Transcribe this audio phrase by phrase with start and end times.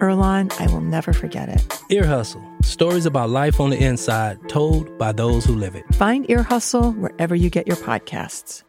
[0.00, 1.80] Earlonne, I will never forget it.
[1.90, 5.84] Ear Hustle stories about life on the inside told by those who live it.
[5.94, 8.62] Find Ear Hustle wherever you get your podcasts.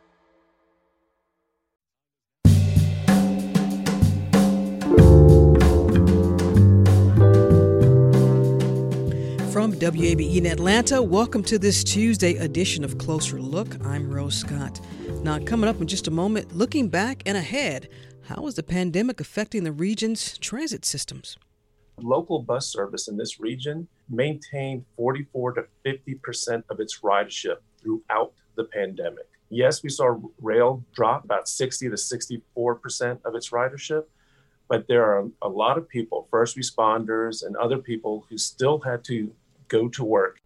[9.51, 13.75] From WABE in Atlanta, welcome to this Tuesday edition of Closer Look.
[13.85, 14.79] I'm Rose Scott.
[15.23, 17.89] Now, coming up in just a moment, looking back and ahead
[18.25, 21.37] how is the pandemic affecting the region's transit systems?
[21.97, 28.65] Local bus service in this region maintained 44 to 50% of its ridership throughout the
[28.65, 29.27] pandemic.
[29.49, 34.05] Yes, we saw rail drop about 60 to 64% of its ridership,
[34.69, 39.03] but there are a lot of people, first responders and other people, who still had
[39.05, 39.33] to
[39.67, 40.40] go to work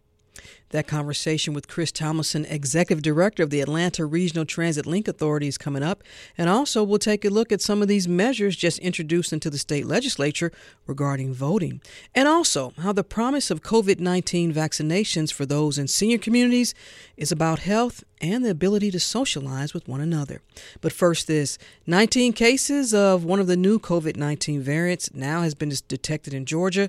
[0.70, 5.58] that conversation with Chris Tomlinson, Executive Director of the Atlanta Regional Transit Link Authority, is
[5.58, 6.02] coming up.
[6.36, 9.58] And also, we'll take a look at some of these measures just introduced into the
[9.58, 10.52] state legislature
[10.86, 11.80] regarding voting.
[12.14, 16.74] And also, how the promise of COVID 19 vaccinations for those in senior communities
[17.16, 20.40] is about health and the ability to socialize with one another.
[20.80, 25.54] But first, this 19 cases of one of the new COVID 19 variants now has
[25.54, 26.88] been detected in Georgia.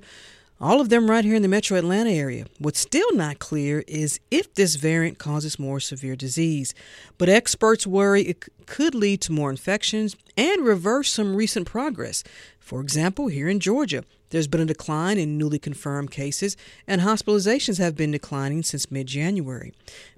[0.60, 2.48] All of them right here in the metro Atlanta area.
[2.58, 6.74] What's still not clear is if this variant causes more severe disease.
[7.20, 12.24] But experts worry it could lead to more infections and reverse some recent progress.
[12.60, 16.58] For example, here in Georgia, there's been a decline in newly confirmed cases,
[16.88, 19.74] and hospitalizations have been declining since mid January.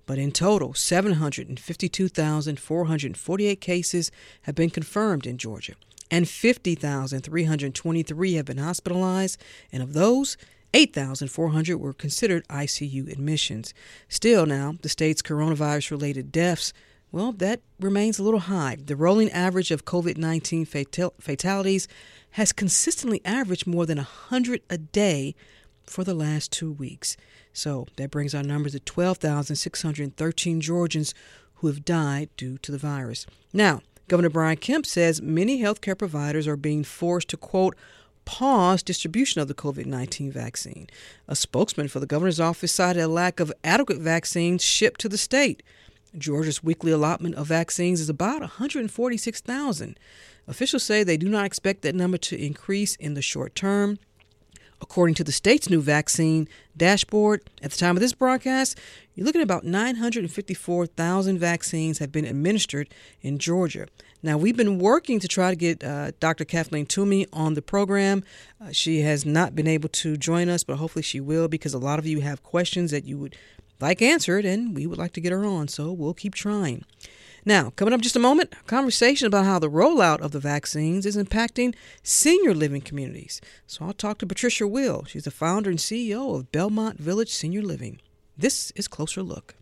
[0.06, 4.10] But in total, 752,448 cases
[4.44, 5.74] have been confirmed in Georgia
[6.12, 9.40] and 50,323 have been hospitalized,
[9.72, 10.36] and of those,
[10.74, 13.74] 8,400 were considered ICU admissions.
[14.08, 16.74] Still, now, the state's coronavirus related deaths,
[17.12, 18.78] well, that remains a little high.
[18.80, 21.88] The rolling average of COVID 19 fatal- fatalities
[22.32, 25.34] has consistently averaged more than 100 a day
[25.84, 27.18] for the last two weeks.
[27.52, 31.16] So that brings our numbers to 12,613 Georgians
[31.56, 33.26] who have died due to the virus.
[33.52, 37.76] Now, Governor Brian Kemp says many healthcare providers are being forced to, quote,
[38.26, 40.88] pause distribution of the COVID 19 vaccine.
[41.28, 45.18] A spokesman for the governor's office cited a lack of adequate vaccines shipped to the
[45.18, 45.62] state.
[46.18, 50.00] Georgia's weekly allotment of vaccines is about 146,000.
[50.48, 54.00] Officials say they do not expect that number to increase in the short term.
[54.82, 58.78] According to the state's new vaccine dashboard, at the time of this broadcast,
[59.14, 62.90] you're looking at about 954,000 vaccines have been administered
[63.22, 63.88] in Georgia.
[64.24, 66.46] Now, we've been working to try to get uh, Dr.
[66.46, 68.24] Kathleen Toomey on the program.
[68.62, 71.80] Uh, she has not been able to join us, but hopefully she will because a
[71.80, 73.36] lot of you have questions that you would
[73.80, 76.84] like answered, and we would like to get her on, so we'll keep trying.
[77.50, 81.04] Now, coming up just a moment, a conversation about how the rollout of the vaccines
[81.04, 81.74] is impacting
[82.04, 83.42] senior living communities.
[83.66, 85.04] So I'll talk to Patricia Will.
[85.06, 88.02] She's the founder and CEO of Belmont Village Senior Living.
[88.38, 89.56] This is Closer Look.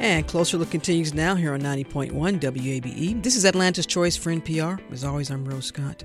[0.00, 3.22] And Closer Look continues now here on 90.1 WABE.
[3.22, 4.80] This is Atlanta's Choice for NPR.
[4.90, 6.04] As always, I'm Rose Scott.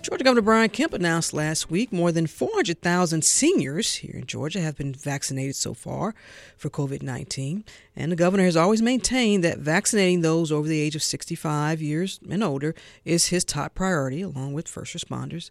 [0.00, 4.76] Georgia Governor Brian Kemp announced last week more than 400,000 seniors here in Georgia have
[4.76, 6.14] been vaccinated so far
[6.56, 7.64] for COVID 19.
[7.96, 12.20] And the governor has always maintained that vaccinating those over the age of 65 years
[12.30, 15.50] and older is his top priority, along with first responders.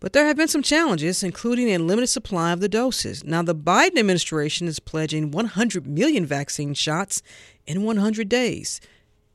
[0.00, 3.22] But there have been some challenges, including a limited supply of the doses.
[3.22, 7.22] Now, the Biden administration is pledging 100 million vaccine shots
[7.66, 8.80] in 100 days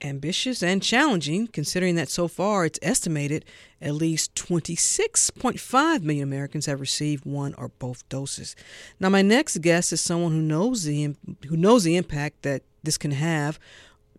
[0.01, 3.45] ambitious and challenging, considering that so far it's estimated
[3.81, 8.55] at least 26.5 million Americans have received one or both doses.
[8.99, 11.15] Now, my next guest is someone who knows the
[11.47, 13.59] who knows the impact that this can have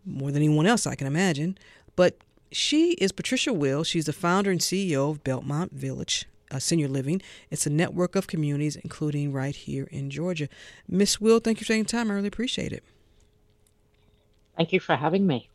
[0.05, 1.59] more than anyone else I can imagine.
[1.95, 2.19] But
[2.53, 3.85] she is Patricia Will.
[3.85, 6.27] She's the founder and CEO of Belmont Village.
[6.51, 7.21] Uh, senior living.
[7.51, 10.49] It's a network of communities, including right here in Georgia.
[10.89, 12.09] Miss Will, thank you for taking time.
[12.11, 12.85] I really appreciate it.
[14.57, 15.49] Thank you for having me.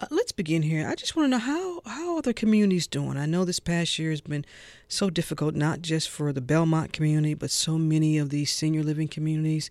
[0.00, 0.88] Uh, let's begin here.
[0.88, 3.16] I just want to know how how are the communities doing?
[3.16, 4.44] I know this past year has been
[4.88, 9.06] so difficult, not just for the Belmont community, but so many of these senior living
[9.06, 9.70] communities.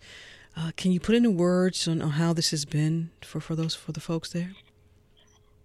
[0.55, 3.75] Uh, can you put into words on, on how this has been for, for those
[3.75, 4.51] for the folks there?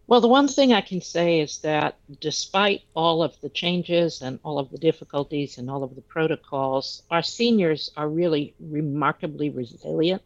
[0.09, 4.41] Well, the one thing I can say is that despite all of the changes and
[4.43, 10.23] all of the difficulties and all of the protocols, our seniors are really remarkably resilient.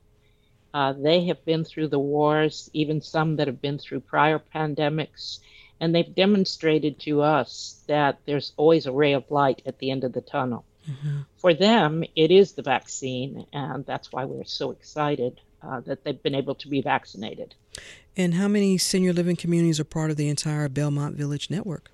[0.73, 5.41] Uh, they have been through the wars, even some that have been through prior pandemics,
[5.81, 10.05] and they've demonstrated to us that there's always a ray of light at the end
[10.05, 10.65] of the tunnel.
[10.89, 11.23] Mm-hmm.
[11.39, 16.23] For them, it is the vaccine, and that's why we're so excited uh, that they've
[16.23, 17.57] been able to be vaccinated.
[18.17, 21.91] And how many senior living communities are part of the entire Belmont Village network?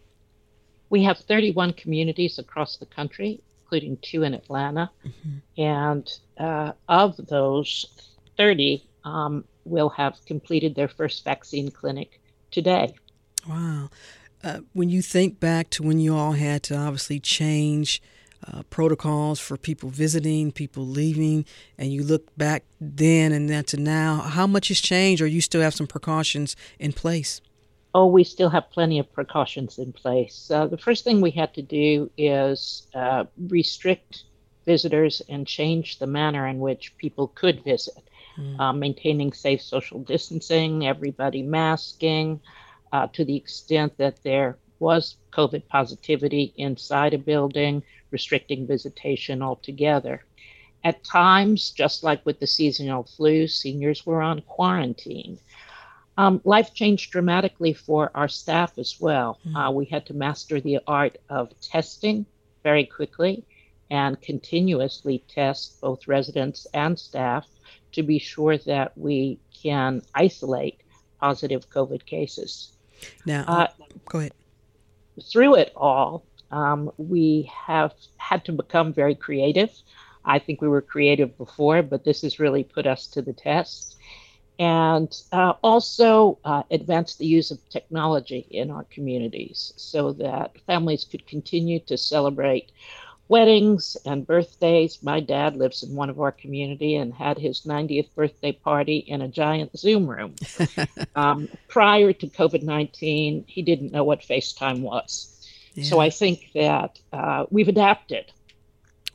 [0.90, 4.90] We have 31 communities across the country, including two in Atlanta.
[5.06, 5.60] Mm-hmm.
[5.60, 7.86] And uh, of those,
[8.36, 12.20] 30 um, will have completed their first vaccine clinic
[12.50, 12.94] today.
[13.48, 13.90] Wow.
[14.42, 18.00] Uh, when you think back to when you all had to obviously change
[18.52, 21.44] uh, protocols for people visiting, people leaving,
[21.76, 25.40] and you look back then and then to now, how much has changed, or you
[25.40, 27.40] still have some precautions in place?
[27.94, 30.50] Oh, we still have plenty of precautions in place.
[30.50, 34.24] Uh, the first thing we had to do is uh, restrict
[34.66, 38.02] visitors and change the manner in which people could visit,
[38.38, 38.78] mm.
[38.78, 42.40] maintaining safe social distancing, everybody masking,
[42.92, 50.24] uh, to the extent that there was COVID positivity inside a building restricting visitation altogether.
[50.84, 55.38] At times, just like with the seasonal flu, seniors were on quarantine.
[56.16, 59.38] Um, life changed dramatically for our staff as well.
[59.46, 59.56] Mm-hmm.
[59.56, 62.26] Uh, we had to master the art of testing
[62.62, 63.44] very quickly
[63.90, 67.46] and continuously test both residents and staff
[67.92, 70.80] to be sure that we can isolate
[71.20, 72.72] positive COVID cases.
[73.24, 73.66] Now, uh,
[74.06, 74.32] go ahead.
[75.22, 79.70] Through it all, um, we have had to become very creative.
[80.24, 83.96] I think we were creative before, but this has really put us to the test.
[84.58, 91.04] And uh, also uh, advance the use of technology in our communities so that families
[91.04, 92.72] could continue to celebrate
[93.28, 95.02] weddings and birthdays.
[95.02, 99.22] My dad lives in one of our community and had his 90th birthday party in
[99.22, 100.34] a giant Zoom room.
[101.14, 105.37] um, prior to COVID 19, he didn't know what FaceTime was.
[105.84, 108.32] So I think that uh, we've adapted.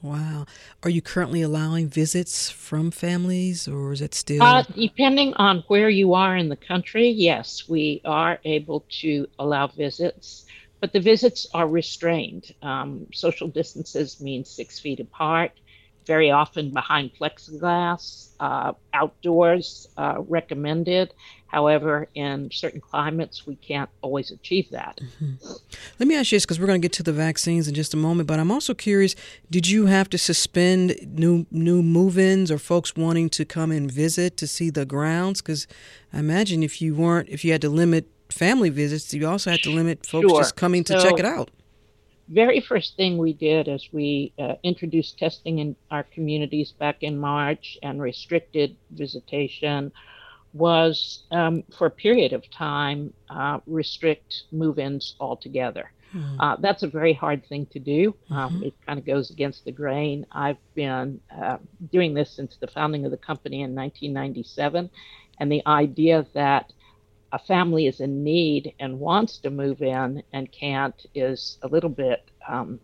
[0.02, 0.46] Wow.
[0.84, 4.44] Are you currently allowing visits from families or is it still?
[4.44, 9.68] Uh, depending on where you are in the country, yes, we are able to allow
[9.68, 10.46] visits,
[10.82, 12.54] but the visits are restrained.
[12.62, 15.54] Um, social distances mean six feet apart
[16.06, 21.14] very often behind plexiglass, uh, outdoors uh, recommended.
[21.48, 25.00] However, in certain climates, we can't always achieve that.
[25.00, 25.54] Mm-hmm.
[26.00, 27.94] Let me ask you this because we're going to get to the vaccines in just
[27.94, 29.16] a moment, but I'm also curious
[29.52, 33.92] did you have to suspend new, new move ins or folks wanting to come and
[33.92, 35.42] visit to see the grounds?
[35.42, 35.68] Because
[36.12, 39.62] I imagine if you weren't, if you had to limit family visits, you also had
[39.62, 40.40] to limit folks sure.
[40.40, 41.52] just coming to so, check it out
[42.30, 47.18] very first thing we did is we uh, introduced testing in our communities back in
[47.18, 49.92] March and restricted visitation
[50.54, 55.92] was um, for a period of time uh, restrict move-ins altogether.
[56.14, 56.40] Mm-hmm.
[56.40, 58.16] Uh, that's a very hard thing to do.
[58.30, 58.64] Um, mm-hmm.
[58.66, 60.26] It kind of goes against the grain.
[60.32, 61.58] I've been uh,
[61.92, 64.90] doing this since the founding of the company in 1997,
[65.40, 66.72] and the idea that
[67.34, 71.90] a family is in need and wants to move in and can't is a little
[71.90, 72.80] bit um,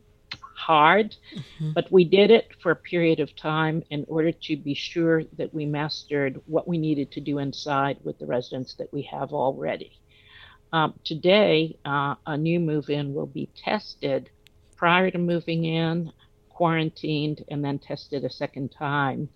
[0.55, 1.15] hard.
[1.35, 1.73] Mm-hmm.
[1.73, 5.53] But we did it for a period of time in order to be sure that
[5.53, 9.99] we mastered what we needed to do inside with the residents that we have already.
[10.73, 14.31] Um, today, uh, a new move in will be tested
[14.75, 16.11] prior to moving in,
[16.49, 19.29] quarantined, and then tested a second time.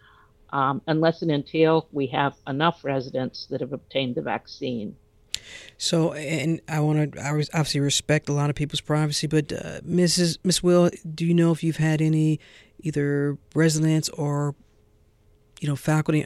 [0.50, 4.96] Um, unless and until we have enough residents that have obtained the vaccine.
[5.78, 9.82] So, and I want to I obviously respect a lot of people's privacy, but uh,
[9.82, 10.38] Mrs.
[10.44, 12.40] Miss Will, do you know if you've had any
[12.80, 14.56] either residents or
[15.60, 16.26] you know faculty,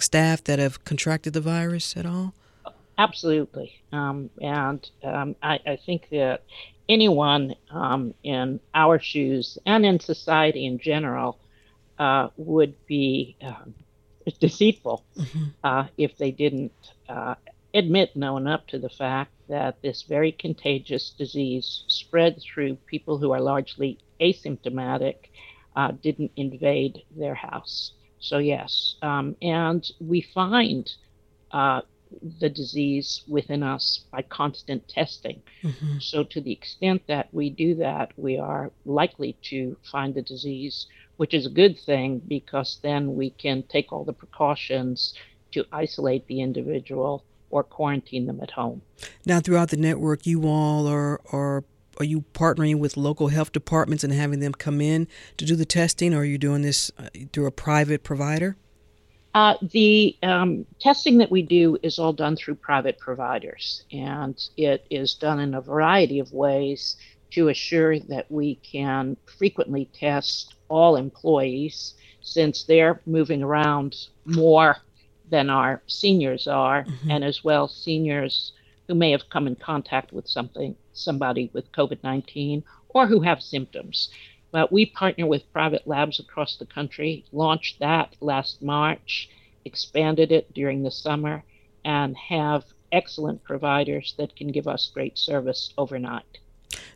[0.00, 2.34] staff that have contracted the virus at all?
[2.96, 6.42] Absolutely, um, and um, I, I, think that
[6.88, 11.38] anyone um, in our shoes and in society in general
[11.98, 13.74] uh, would be um,
[14.40, 15.44] deceitful mm-hmm.
[15.62, 16.72] uh, if they didn't
[17.08, 17.34] uh,
[17.74, 23.18] admit no one up to the fact that this very contagious disease spread through people
[23.18, 25.16] who are largely asymptomatic,
[25.76, 27.92] uh, didn't invade their house.
[28.20, 28.96] So, yes.
[29.02, 30.90] Um, and we find
[31.52, 31.82] uh,
[32.40, 35.42] the disease within us by constant testing.
[35.62, 35.98] Mm-hmm.
[36.00, 40.86] So, to the extent that we do that, we are likely to find the disease,
[41.16, 45.14] which is a good thing because then we can take all the precautions
[45.52, 48.82] to isolate the individual or quarantine them at home.
[49.24, 51.64] Now, throughout the network, you all are, are
[51.98, 55.64] are you partnering with local health departments and having them come in to do the
[55.64, 58.56] testing, or are you doing this uh, through a private provider?
[59.34, 64.86] Uh, the um, testing that we do is all done through private providers, and it
[64.90, 66.96] is done in a variety of ways
[67.30, 74.76] to assure that we can frequently test all employees since they're moving around more
[75.30, 77.10] than our seniors are, mm-hmm.
[77.10, 78.52] and as well seniors
[78.86, 83.42] who may have come in contact with something somebody with COVID 19 or who have
[83.42, 84.08] symptoms.
[84.50, 89.28] But we partner with private labs across the country, launched that last March,
[89.64, 91.44] expanded it during the summer,
[91.84, 96.38] and have excellent providers that can give us great service overnight.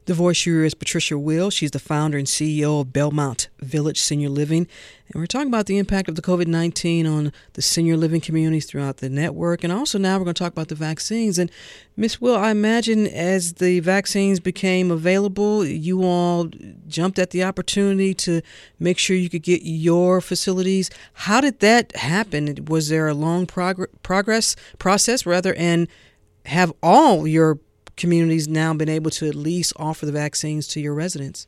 [0.07, 1.49] The voice here is Patricia Will.
[1.49, 4.67] She's the founder and CEO of Belmont Village Senior Living.
[5.07, 8.67] And we're talking about the impact of the COVID 19 on the senior living communities
[8.67, 9.63] throughout the network.
[9.63, 11.39] And also now we're going to talk about the vaccines.
[11.39, 11.53] And
[11.97, 16.49] Miss Will, I imagine as the vaccines became available, you all
[16.89, 18.43] jumped at the opportunity to
[18.81, 20.91] make sure you could get your facilities.
[21.13, 22.65] How did that happen?
[22.65, 25.87] Was there a long prog- progress process rather and
[26.47, 27.61] have all your
[27.97, 31.47] communities now been able to at least offer the vaccines to your residents?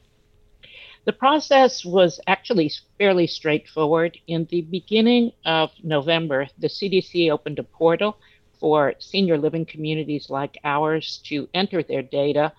[1.04, 4.18] The process was actually fairly straightforward.
[4.26, 8.16] In the beginning of November, the CDC opened a portal
[8.58, 12.52] for senior living communities like ours to enter their data,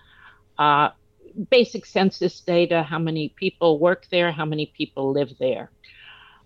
[0.58, 0.90] uh,
[1.50, 5.70] basic census data, how many people work there, how many people live there.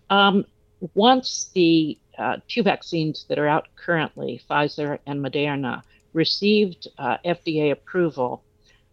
[0.08, 0.46] Um,
[0.94, 7.72] once the uh, two vaccines that are out currently, Pfizer and Moderna, received uh, FDA
[7.72, 8.42] approval,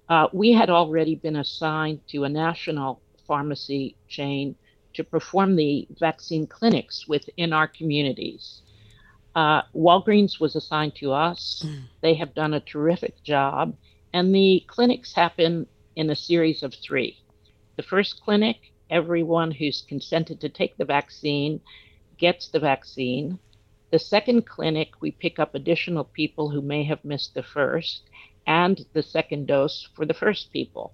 [0.10, 4.56] uh, we had already been assigned to a national pharmacy chain
[4.94, 8.62] to perform the vaccine clinics within our communities.
[9.36, 11.64] Uh, Walgreens was assigned to us.
[11.66, 11.84] Mm.
[12.02, 13.76] They have done a terrific job.
[14.14, 17.18] And the clinics happen in a series of three.
[17.76, 18.58] The first clinic,
[18.90, 21.62] everyone who's consented to take the vaccine
[22.18, 23.38] gets the vaccine.
[23.90, 28.04] The second clinic, we pick up additional people who may have missed the first
[28.46, 30.94] and the second dose for the first people.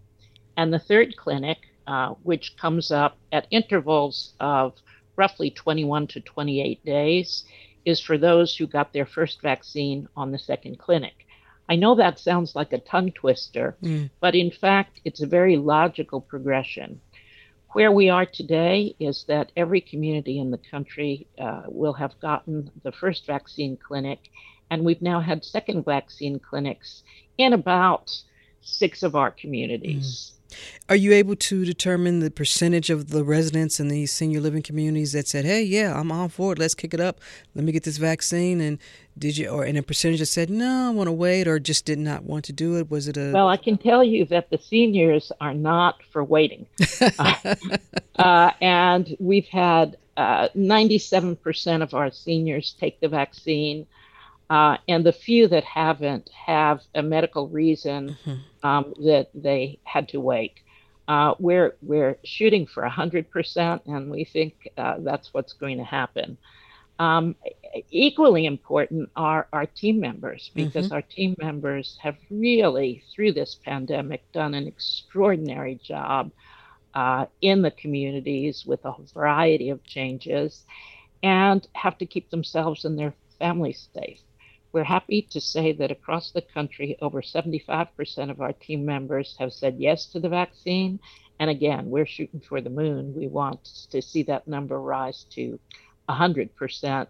[0.57, 1.57] And the third clinic,
[1.87, 4.73] uh, which comes up at intervals of
[5.15, 7.45] roughly 21 to 28 days,
[7.85, 11.25] is for those who got their first vaccine on the second clinic.
[11.67, 14.09] I know that sounds like a tongue twister, mm.
[14.19, 17.01] but in fact, it's a very logical progression.
[17.73, 22.69] Where we are today is that every community in the country uh, will have gotten
[22.83, 24.19] the first vaccine clinic,
[24.69, 27.03] and we've now had second vaccine clinics
[27.39, 28.11] in about
[28.61, 30.33] six of our communities.
[30.89, 35.13] Are you able to determine the percentage of the residents in these senior living communities
[35.13, 36.59] that said, "Hey, yeah, I'm all for it.
[36.59, 37.19] Let's kick it up.
[37.55, 38.79] Let me get this vaccine." And
[39.17, 41.85] did you, or and a percentage that said, "No, I want to wait," or just
[41.85, 42.91] did not want to do it?
[42.91, 43.31] Was it a?
[43.33, 46.65] Well, I can tell you that the seniors are not for waiting,
[47.19, 47.55] uh,
[48.17, 53.87] uh, and we've had uh, 97% of our seniors take the vaccine.
[54.53, 58.67] Uh, and the few that haven't have a medical reason mm-hmm.
[58.67, 60.59] um, that they had to wait.
[61.07, 66.37] Uh, we're we're shooting for 100%, and we think uh, that's what's going to happen.
[66.99, 67.35] Um,
[67.89, 70.93] equally important are our team members because mm-hmm.
[70.93, 76.31] our team members have really, through this pandemic, done an extraordinary job
[76.93, 80.61] uh, in the communities with a variety of changes
[81.23, 84.19] and have to keep themselves and their families safe.
[84.73, 89.53] We're happy to say that across the country, over 75% of our team members have
[89.53, 90.99] said yes to the vaccine.
[91.39, 93.13] And again, we're shooting for the moon.
[93.15, 95.59] We want to see that number rise to
[96.09, 97.07] 100%,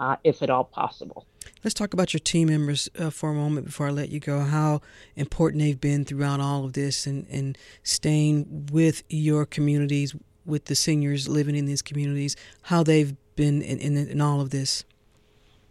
[0.00, 1.26] uh, if at all possible.
[1.62, 4.40] Let's talk about your team members uh, for a moment before I let you go.
[4.40, 4.80] How
[5.14, 10.74] important they've been throughout all of this and, and staying with your communities, with the
[10.74, 14.84] seniors living in these communities, how they've been in, in, in all of this.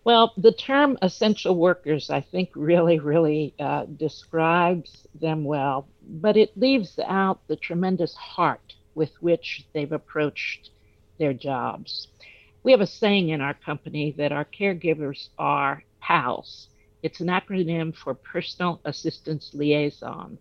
[0.05, 6.55] Well, the term essential workers, I think, really, really uh, describes them well, but it
[6.55, 10.69] leaves out the tremendous heart with which they've approached
[11.17, 12.07] their jobs.
[12.62, 16.69] We have a saying in our company that our caregivers are PALS.
[17.01, 20.38] It's an acronym for Personal Assistance Liaison.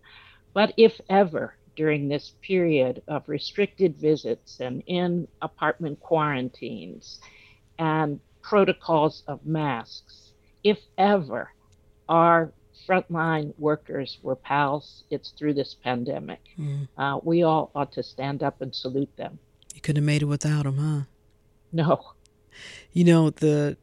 [0.53, 7.19] But if ever during this period of restricted visits and in apartment quarantines
[7.79, 10.31] and protocols of masks,
[10.63, 11.51] if ever
[12.07, 12.51] our
[12.87, 16.41] frontline workers were pals, it's through this pandemic.
[16.59, 16.87] Mm.
[16.95, 19.39] Uh, we all ought to stand up and salute them.
[19.73, 21.05] You couldn't have made it without them, huh?
[21.73, 22.05] No.
[22.93, 23.77] You know, the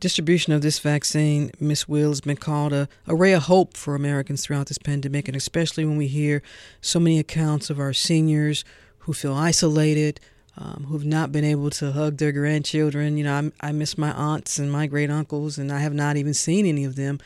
[0.00, 3.94] distribution of this vaccine, Miss Will, has been called a, a ray of hope for
[3.94, 6.42] Americans throughout this pandemic, and especially when we hear
[6.80, 8.64] so many accounts of our seniors
[9.00, 10.20] who feel isolated,
[10.58, 13.16] um, who've not been able to hug their grandchildren.
[13.16, 16.16] You know, I, I miss my aunts and my great uncles, and I have not
[16.16, 17.18] even seen any of them.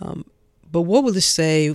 [0.00, 0.24] Um,
[0.70, 1.74] but what will this say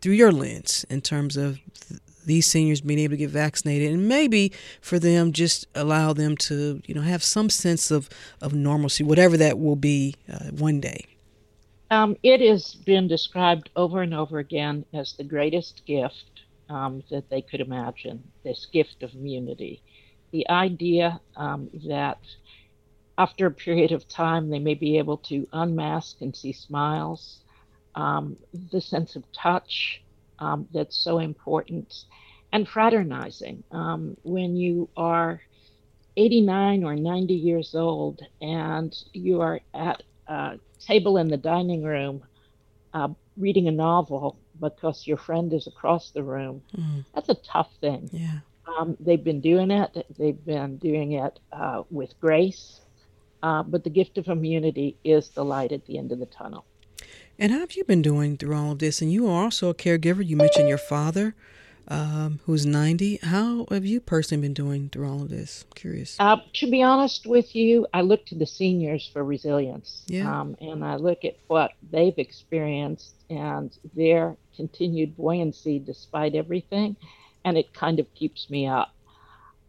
[0.00, 1.58] through your lens in terms of
[1.88, 6.36] th- these seniors being able to get vaccinated, and maybe for them just allow them
[6.36, 8.08] to, you know, have some sense of
[8.40, 11.06] of normalcy, whatever that will be uh, one day.
[11.90, 17.30] Um, it has been described over and over again as the greatest gift um, that
[17.30, 18.24] they could imagine.
[18.42, 19.82] This gift of immunity
[20.32, 22.18] the idea um, that
[23.18, 27.40] after a period of time they may be able to unmask and see smiles,
[27.94, 28.36] um,
[28.72, 30.02] the sense of touch
[30.38, 31.94] um, that's so important,
[32.52, 33.64] and fraternizing.
[33.70, 35.40] Um, when you are
[36.16, 42.22] 89 or 90 years old and you are at a table in the dining room
[42.94, 47.04] uh, reading a novel because your friend is across the room, mm.
[47.14, 48.08] that's a tough thing.
[48.12, 48.40] Yeah.
[48.66, 50.06] Um, they've been doing it.
[50.18, 52.80] They've been doing it uh, with grace.
[53.42, 56.64] Uh, but the gift of immunity is the light at the end of the tunnel.
[57.38, 59.02] And how have you been doing through all of this?
[59.02, 60.26] And you are also a caregiver.
[60.26, 61.34] You mentioned your father,
[61.86, 63.20] um, who's 90.
[63.22, 65.64] How have you personally been doing through all of this?
[65.68, 66.16] I'm curious.
[66.18, 70.02] Uh, to be honest with you, I look to the seniors for resilience.
[70.06, 70.40] Yeah.
[70.40, 76.96] Um, and I look at what they've experienced and their continued buoyancy despite everything
[77.46, 78.92] and it kind of keeps me up.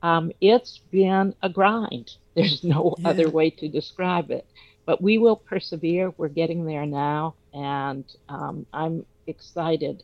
[0.02, 2.12] Um, it's been a grind.
[2.36, 3.10] There's no yeah.
[3.10, 4.46] other way to describe it.
[4.86, 6.14] But we will persevere.
[6.18, 7.36] We're getting there now.
[7.54, 10.04] And um, I'm excited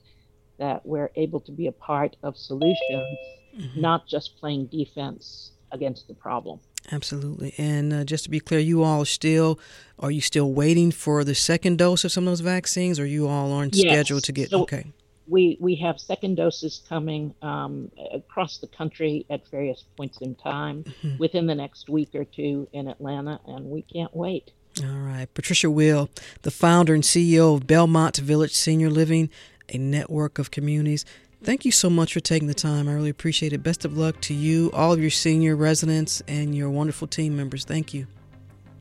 [0.59, 3.17] that we're able to be a part of solutions,
[3.57, 3.81] mm-hmm.
[3.81, 6.59] not just playing defense against the problem.
[6.91, 7.55] Absolutely.
[7.57, 9.59] And uh, just to be clear, you all still
[9.97, 13.27] are you still waiting for the second dose of some of those vaccines, or you
[13.27, 13.91] all aren't yes.
[13.91, 14.49] scheduled to get?
[14.49, 14.85] So, okay
[15.27, 20.83] we we have second doses coming um, across the country at various points in time
[20.83, 21.17] mm-hmm.
[21.17, 24.51] within the next week or two in Atlanta, and we can't wait.
[24.81, 26.09] All right, Patricia Will,
[26.41, 29.29] the founder and CEO of Belmont Village Senior Living,
[29.69, 31.05] a network of communities.
[31.43, 32.87] Thank you so much for taking the time.
[32.87, 33.61] I really appreciate it.
[33.61, 37.65] Best of luck to you, all of your senior residents, and your wonderful team members.
[37.65, 38.07] Thank you.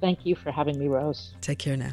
[0.00, 1.35] Thank you for having me, Rose.
[1.40, 1.92] Take care now.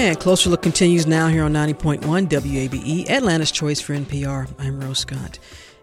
[0.00, 4.50] And Closer Look continues now here on 90.1 WABE, Atlanta's Choice for NPR.
[4.58, 5.38] I'm Rose Scott.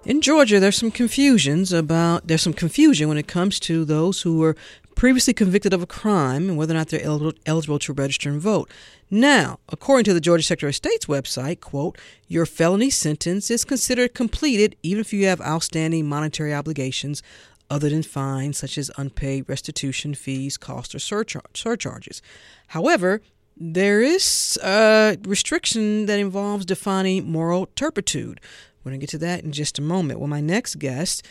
[0.06, 4.40] In Georgia, there's some confusions about there's some confusion when it comes to those who
[4.40, 4.56] were
[4.96, 8.72] previously convicted of a crime and whether or not they're eligible to register and vote.
[9.12, 14.16] Now, according to the Georgia Secretary of State's website, quote, your felony sentence is considered
[14.16, 17.22] completed even if you have outstanding monetary obligations
[17.70, 22.24] other than fines such as unpaid restitution fees, costs, or surchar- surcharges.
[22.70, 23.22] However,
[23.60, 28.40] there is a restriction that involves defining moral turpitude.
[28.84, 30.20] We're going to get to that in just a moment.
[30.20, 31.26] Well, my next guest,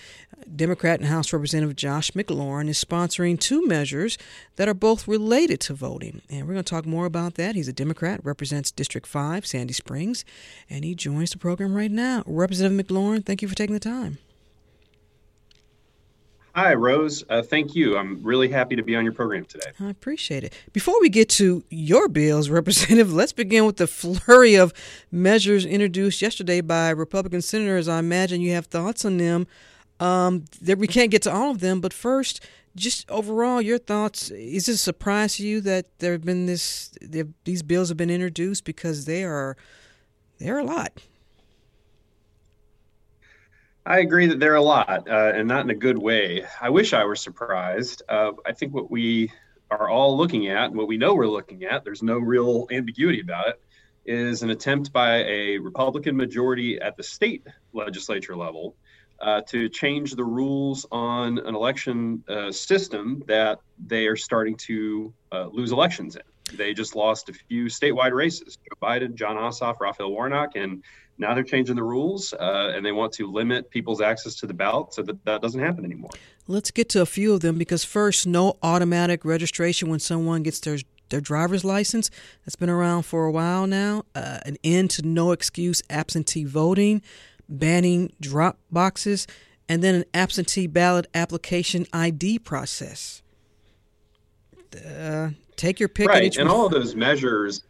[0.54, 4.18] Democrat and House Representative Josh McLaurin, is sponsoring two measures
[4.56, 6.20] that are both related to voting.
[6.28, 7.54] And we're going to talk more about that.
[7.54, 10.24] He's a Democrat, represents District 5, Sandy Springs,
[10.68, 12.22] and he joins the program right now.
[12.26, 14.18] Representative McLaurin, thank you for taking the time.
[16.56, 17.22] Hi, Rose.
[17.28, 17.98] Uh, thank you.
[17.98, 19.72] I'm really happy to be on your program today.
[19.78, 20.54] I appreciate it.
[20.72, 24.72] Before we get to your bills, Representative, let's begin with the flurry of
[25.12, 27.88] measures introduced yesterday by Republican senators.
[27.88, 29.46] I imagine you have thoughts on them.
[30.00, 32.42] Um, that we can't get to all of them, but first,
[32.74, 34.30] just overall, your thoughts.
[34.30, 36.90] Is it a surprise to you that there have been this?
[37.44, 39.58] These bills have been introduced because they are
[40.38, 41.02] They're a lot.
[43.86, 46.44] I agree that they're a lot, uh, and not in a good way.
[46.60, 48.02] I wish I were surprised.
[48.08, 49.30] Uh, I think what we
[49.70, 53.46] are all looking at, what we know we're looking at, there's no real ambiguity about
[53.46, 53.62] it,
[54.04, 58.74] is an attempt by a Republican majority at the state legislature level
[59.20, 65.14] uh, to change the rules on an election uh, system that they are starting to
[65.30, 66.22] uh, lose elections in.
[66.56, 70.82] They just lost a few statewide races Joe Biden, Jon Ossoff, Raphael Warnock, and
[71.18, 74.54] now they're changing the rules uh, and they want to limit people's access to the
[74.54, 76.10] ballot so that that doesn't happen anymore.
[76.46, 80.60] Let's get to a few of them because first, no automatic registration when someone gets
[80.60, 82.10] their their driver's license.
[82.44, 84.04] That's been around for a while now.
[84.14, 87.02] Uh, an end to no excuse absentee voting,
[87.48, 89.26] banning drop boxes,
[89.68, 93.22] and then an absentee ballot application ID process.
[94.84, 96.08] Uh, take your pick.
[96.08, 97.62] Right, and all of those measures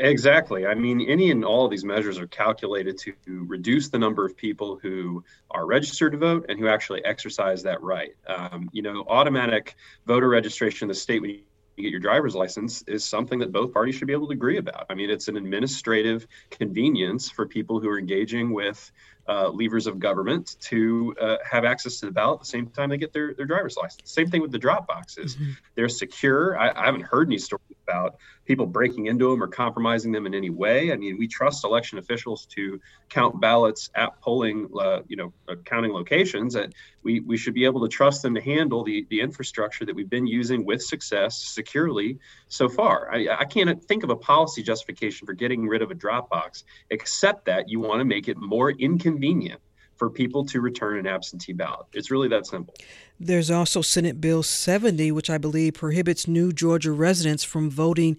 [0.00, 0.66] Exactly.
[0.66, 4.36] I mean, any and all of these measures are calculated to reduce the number of
[4.36, 8.14] people who are registered to vote and who actually exercise that right.
[8.28, 9.74] Um, you know, automatic
[10.06, 11.40] voter registration in the state when you
[11.76, 14.86] get your driver's license is something that both parties should be able to agree about.
[14.88, 18.90] I mean, it's an administrative convenience for people who are engaging with
[19.28, 22.88] uh, levers of government to uh, have access to the ballot at the same time
[22.88, 24.10] they get their, their driver's license.
[24.10, 25.36] Same thing with the drop boxes.
[25.36, 25.50] Mm-hmm.
[25.74, 26.58] They're secure.
[26.58, 30.34] I, I, haven't heard any stories about people breaking into them or compromising them in
[30.34, 30.92] any way.
[30.92, 35.56] I mean, we trust election officials to count ballots at polling, uh, you know, uh,
[35.64, 36.54] counting locations.
[36.54, 36.72] That
[37.02, 40.10] we, we should be able to trust them to handle the, the infrastructure that we've
[40.10, 43.10] been using with success securely so far.
[43.12, 46.64] I, I can't think of a policy justification for getting rid of a drop box,
[46.90, 49.60] except that you want to make it more inconvenient
[49.98, 51.86] for people to return an absentee ballot.
[51.92, 52.74] It's really that simple.
[53.20, 58.16] There's also Senate Bill 70, which I believe prohibits new Georgia residents from voting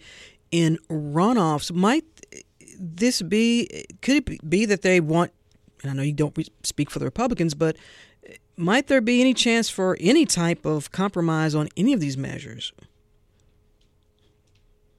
[0.51, 1.71] in runoffs.
[1.71, 2.03] Might
[2.77, 5.31] this be, could it be that they want,
[5.81, 7.77] and I know you don't speak for the Republicans, but
[8.57, 12.73] might there be any chance for any type of compromise on any of these measures?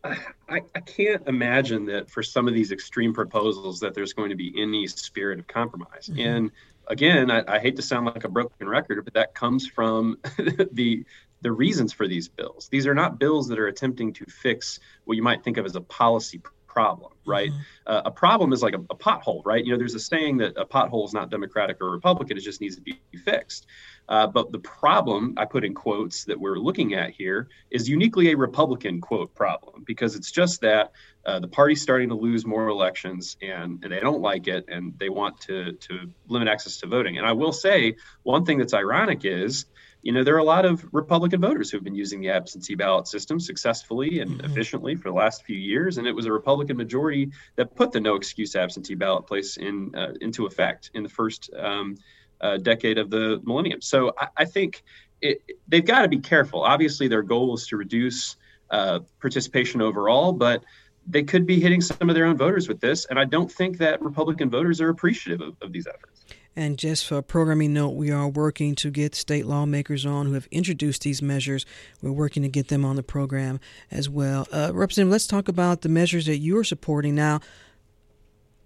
[0.03, 4.37] I, I, can't imagine that for some of these extreme proposals that there's going to
[4.37, 6.09] be any spirit of compromise.
[6.09, 6.21] Mm-hmm.
[6.21, 6.51] And
[6.87, 10.19] again, I, I, hate to sound like a broken record, but that comes from
[10.73, 11.05] the
[11.43, 12.69] the reasons for these bills.
[12.71, 15.75] These are not bills that are attempting to fix what you might think of as
[15.75, 17.51] a policy problem, right?
[17.51, 17.61] Mm-hmm.
[17.87, 19.65] Uh, a problem is like a, a, pothole, right?
[19.65, 22.61] You know, there's a saying that a pothole is not Democratic or Republican; it just
[22.61, 23.67] needs to be fixed.
[24.11, 28.33] Uh, but the problem I put in quotes that we're looking at here is uniquely
[28.33, 30.91] a Republican quote problem because it's just that
[31.25, 34.99] uh, the party's starting to lose more elections and, and they don't like it and
[34.99, 37.19] they want to to limit access to voting.
[37.19, 37.95] And I will say
[38.25, 39.67] one thing that's ironic is
[40.03, 43.07] you know, there are a lot of Republican voters who've been using the absentee ballot
[43.07, 44.51] system successfully and mm-hmm.
[44.51, 48.01] efficiently for the last few years, and it was a Republican majority that put the
[48.01, 51.97] no excuse absentee ballot place in uh, into effect in the first um,
[52.41, 53.81] uh, decade of the millennium.
[53.81, 54.83] So I, I think
[55.21, 56.63] it, they've got to be careful.
[56.63, 58.37] Obviously, their goal is to reduce
[58.71, 60.65] uh, participation overall, but
[61.07, 63.79] they could be hitting some of their own voters with this, and I don't think
[63.79, 66.25] that Republican voters are appreciative of, of these efforts.
[66.57, 70.33] And just for a programming note, we are working to get state lawmakers on who
[70.33, 71.65] have introduced these measures.
[72.03, 74.49] We're working to get them on the program as well.
[74.53, 77.41] Uh, Representative, let's talk about the measures that you are supporting now.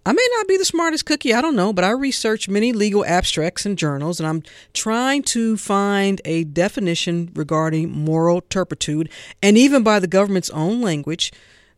[0.07, 3.07] I may not be the smartest cookie, I don't know, but I research many legal
[3.07, 4.43] abstracts and journals, and I'm
[4.75, 9.09] trying to find a definition regarding moral turpitude,
[9.43, 11.33] and even by the government's own language.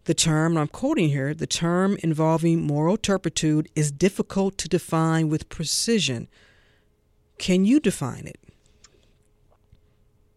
[0.07, 5.49] The term, I'm quoting here, the term involving moral turpitude is difficult to define with
[5.49, 6.29] precision.
[7.39, 8.39] Can you define it?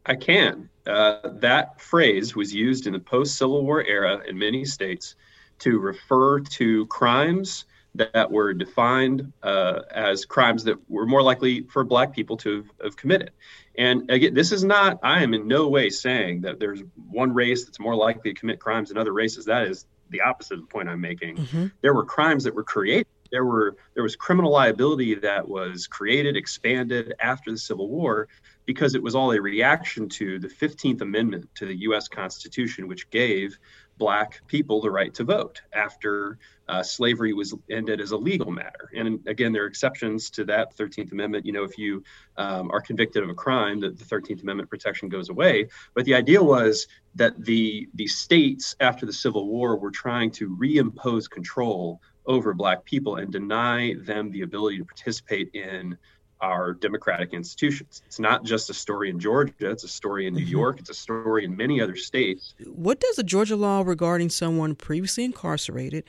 [0.06, 0.70] I can.
[0.88, 5.16] Uh, that phrase was used in the post Civil War era in many states
[5.60, 11.84] to refer to crimes that were defined uh, as crimes that were more likely for
[11.84, 13.32] Black people to have, have, committed.
[13.78, 17.66] And again, this is not, I am in no way saying that there's one race
[17.66, 19.46] that's more likely to commit crimes than other races.
[19.46, 21.38] That is the opposite of the point I'm making.
[21.38, 21.68] Mm-hmm.
[21.82, 23.08] There were crimes that were created.
[23.32, 28.28] There were there was criminal liability that was created, expanded after the Civil War,
[28.66, 32.08] because it was all a reaction to the 15th Amendment to the U.S.
[32.08, 33.60] Constitution, which gave
[34.00, 38.90] black people the right to vote after uh, slavery was ended as a legal matter.
[38.96, 41.46] And again, there are exceptions to that 13th Amendment.
[41.46, 42.04] You know, if you
[42.38, 45.68] um, are convicted of a crime, that the 13th Amendment protection goes away.
[45.94, 50.56] But the idea was that the the states after the Civil War were trying to
[50.56, 55.98] reimpose control over black people and deny them the ability to participate in
[56.42, 58.02] our democratic institutions.
[58.06, 60.52] It's not just a story in Georgia, it's a story in New mm-hmm.
[60.52, 62.54] York, it's a story in many other states.
[62.66, 66.04] What does the Georgia law regarding someone previously incarcerated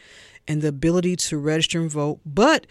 [0.46, 2.66] and the ability to register and vote, but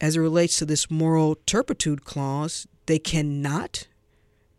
[0.00, 3.86] as it relates to this moral turpitude clause, they cannot?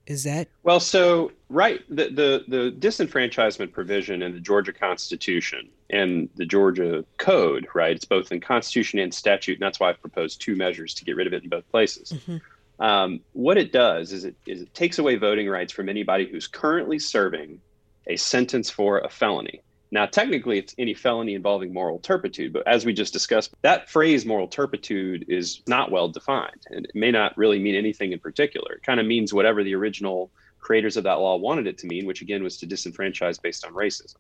[0.08, 0.80] Is that well?
[0.80, 7.68] So right, the the the disenfranchisement provision in the Georgia Constitution and the Georgia Code,
[7.76, 7.96] right?
[7.96, 11.16] It's both in Constitution and statute, and that's why I've proposed two measures to get
[11.16, 12.14] rid of it in both places.
[12.14, 12.84] Mm-hmm.
[12.84, 16.48] Um, what it does is it is it takes away voting rights from anybody who's
[16.48, 17.62] currently serving
[18.08, 19.62] a sentence for a felony.
[19.92, 24.26] Now, technically, it's any felony involving moral turpitude, but as we just discussed, that phrase
[24.26, 28.76] moral turpitude is not well defined and it may not really mean anything in particular.
[28.76, 32.06] It kind of means whatever the original creators of that law wanted it to mean,
[32.06, 34.16] which again was to disenfranchise based on racism.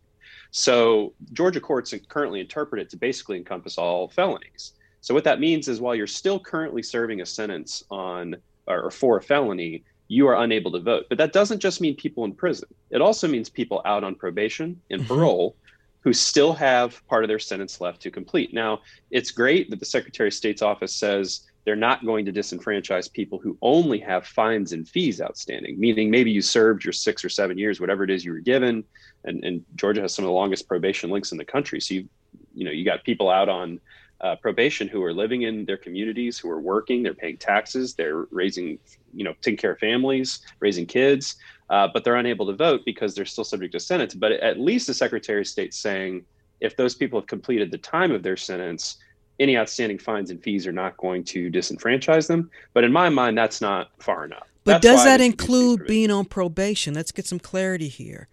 [0.51, 4.73] So, Georgia courts currently interpret it to basically encompass all felonies.
[5.01, 8.35] So, what that means is while you're still currently serving a sentence on
[8.67, 11.05] or for a felony, you are unable to vote.
[11.09, 12.67] But that doesn't just mean people in prison.
[12.89, 15.13] It also means people out on probation and mm-hmm.
[15.13, 15.55] parole
[16.01, 18.53] who still have part of their sentence left to complete.
[18.53, 23.11] Now, it's great that the Secretary of State's office says they're not going to disenfranchise
[23.11, 27.29] people who only have fines and fees outstanding, meaning maybe you served your six or
[27.29, 28.83] seven years, whatever it is you were given.
[29.25, 31.79] And, and Georgia has some of the longest probation links in the country.
[31.79, 32.09] So you,
[32.55, 33.79] you know, you got people out on
[34.21, 38.25] uh, probation who are living in their communities, who are working, they're paying taxes, they're
[38.31, 38.77] raising,
[39.13, 41.37] you know, taking care of families, raising kids
[41.71, 44.13] uh, but they're unable to vote because they're still subject to sentence.
[44.13, 46.25] But at least the Secretary of State saying
[46.59, 48.97] if those people have completed the time of their sentence,
[49.41, 52.49] any outstanding fines and fees are not going to disenfranchise them.
[52.73, 54.47] But in my mind, that's not far enough.
[54.63, 56.93] But that's does that include being on probation?
[56.93, 58.27] Let's get some clarity here.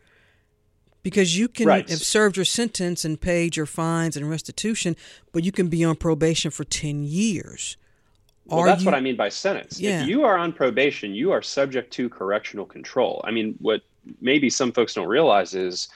[1.03, 1.89] Because you can right.
[1.89, 4.95] have served your sentence and paid your fines and restitution,
[5.33, 7.79] but you can be on probation for 10 years.
[8.45, 8.87] Well, that's you...
[8.87, 9.81] what I mean by sentence.
[9.81, 10.03] Yeah.
[10.03, 13.23] If you are on probation, you are subject to correctional control.
[13.25, 13.83] I mean, what
[14.21, 15.89] maybe some folks don't realize is,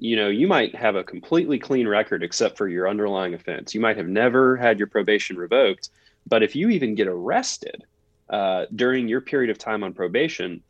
[0.00, 3.74] you know, you might have a completely clean record except for your underlying offense.
[3.74, 5.90] You might have never had your probation revoked,
[6.26, 7.84] but if you even get arrested
[8.30, 10.62] uh, during your period of time on probation,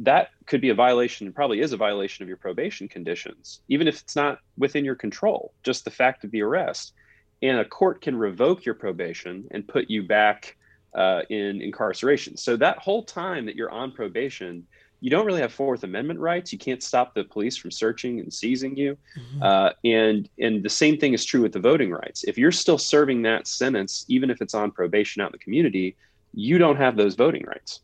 [0.00, 3.88] that could be a violation, and probably is a violation of your probation conditions, even
[3.88, 6.92] if it's not within your control, just the fact of the arrest.
[7.40, 10.58] And a court can revoke your probation and put you back
[10.94, 12.36] uh, in incarceration.
[12.36, 14.66] So that whole time that you're on probation,
[15.04, 16.50] you don't really have Fourth Amendment rights.
[16.50, 18.96] You can't stop the police from searching and seizing you.
[19.18, 19.42] Mm-hmm.
[19.42, 22.24] Uh, and and the same thing is true with the voting rights.
[22.24, 25.94] If you're still serving that sentence, even if it's on probation out in the community,
[26.32, 27.80] you don't have those voting rights.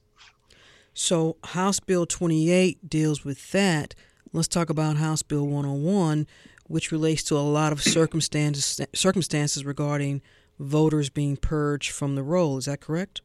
[0.94, 3.94] So House Bill 28 deals with that.
[4.32, 6.26] Let's talk about House Bill 101,
[6.68, 10.22] which relates to a lot of circumstances circumstances regarding
[10.58, 12.56] voters being purged from the roll.
[12.56, 13.20] Is that correct?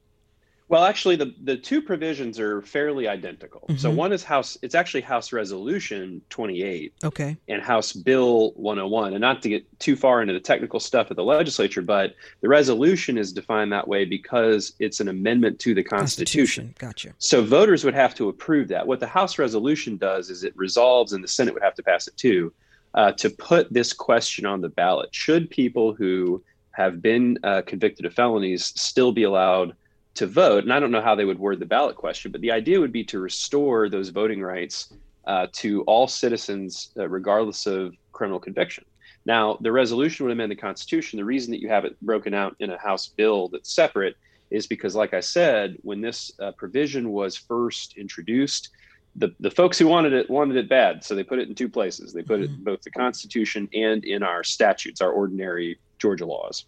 [0.68, 3.62] Well, actually, the, the two provisions are fairly identical.
[3.62, 3.78] Mm-hmm.
[3.78, 6.94] So one is House, it's actually House Resolution 28.
[7.04, 7.38] Okay.
[7.48, 9.14] And House Bill 101.
[9.14, 12.50] And not to get too far into the technical stuff of the legislature, but the
[12.50, 16.74] resolution is defined that way because it's an amendment to the Constitution.
[16.76, 16.76] Constitution.
[16.80, 17.16] Gotcha.
[17.20, 18.88] So voters would have to approve that.
[18.88, 22.08] What the House resolution does is it resolves, and the Senate would have to pass
[22.08, 22.52] it too,
[22.96, 25.14] uh, to put this question on the ballot.
[25.14, 29.76] Should people who have been uh, convicted of felonies still be allowed
[30.16, 30.64] to vote.
[30.64, 32.92] And I don't know how they would word the ballot question, but the idea would
[32.92, 34.94] be to restore those voting rights
[35.28, 38.86] uh, to all citizens, uh, regardless of criminal conviction.
[39.26, 41.18] Now, the resolution would amend the Constitution.
[41.18, 44.16] The reason that you have it broken out in a House bill that's separate
[44.52, 48.70] is because, like I said, when this uh, provision was first introduced,
[49.16, 51.04] the, the folks who wanted it wanted it bad.
[51.04, 52.14] So they put it in two places.
[52.14, 52.54] They put mm-hmm.
[52.54, 56.66] it in both the Constitution and in our statutes, our ordinary Georgia laws.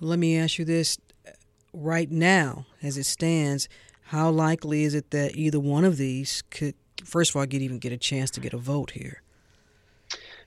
[0.00, 0.98] Let me ask you this
[1.72, 3.68] right now, as it stands,
[4.04, 7.78] how likely is it that either one of these could, first of all, get even
[7.78, 9.22] get a chance to get a vote here?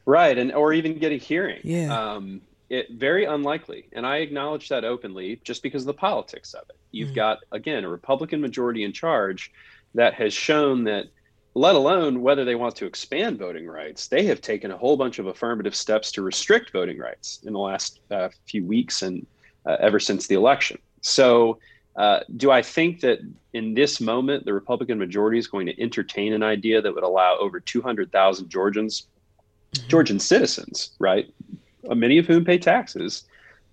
[0.06, 1.62] Right, and or even get a hearing.
[1.64, 1.98] Yeah.
[1.98, 6.64] Um, it very unlikely, and I acknowledge that openly, just because of the politics of
[6.70, 6.78] it.
[6.92, 7.16] You've mm-hmm.
[7.16, 9.52] got again a Republican majority in charge
[9.94, 11.06] that has shown that
[11.56, 14.08] let alone whether they want to expand voting rights.
[14.08, 17.60] They have taken a whole bunch of affirmative steps to restrict voting rights in the
[17.60, 19.26] last uh, few weeks and
[19.66, 20.78] uh, ever since the election.
[21.06, 21.60] So,
[21.96, 23.20] uh, do I think that
[23.54, 27.38] in this moment the Republican majority is going to entertain an idea that would allow
[27.40, 29.08] over 200,000 Georgians,
[29.74, 29.88] mm-hmm.
[29.88, 31.32] Georgian citizens, right,
[31.88, 33.26] uh, many of whom pay taxes,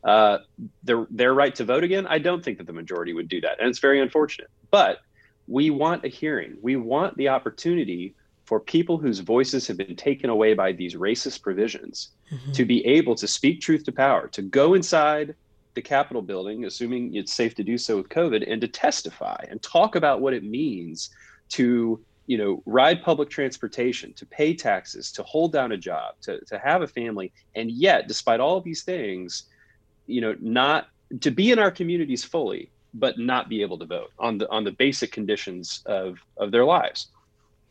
[0.04, 0.38] uh,
[0.82, 2.06] their their right to vote again?
[2.06, 4.50] I don't think that the majority would do that, and it's very unfortunate.
[4.70, 5.00] But
[5.48, 6.58] we want a hearing.
[6.60, 8.14] We want the opportunity
[8.44, 12.52] for people whose voices have been taken away by these racist provisions mm-hmm.
[12.52, 15.34] to be able to speak truth to power, to go inside
[15.74, 19.62] the Capitol building, assuming it's safe to do so with COVID, and to testify and
[19.62, 21.10] talk about what it means
[21.50, 26.38] to you know ride public transportation to pay taxes to hold down a job to,
[26.44, 29.44] to have a family and yet despite all of these things
[30.06, 30.86] you know not
[31.20, 34.64] to be in our communities fully but not be able to vote on the on
[34.64, 37.08] the basic conditions of of their lives.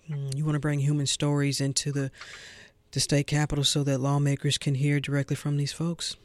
[0.08, 2.12] Hmm, you want to bring human stories into the
[2.92, 6.18] the state capitol so that lawmakers can hear directly from these folks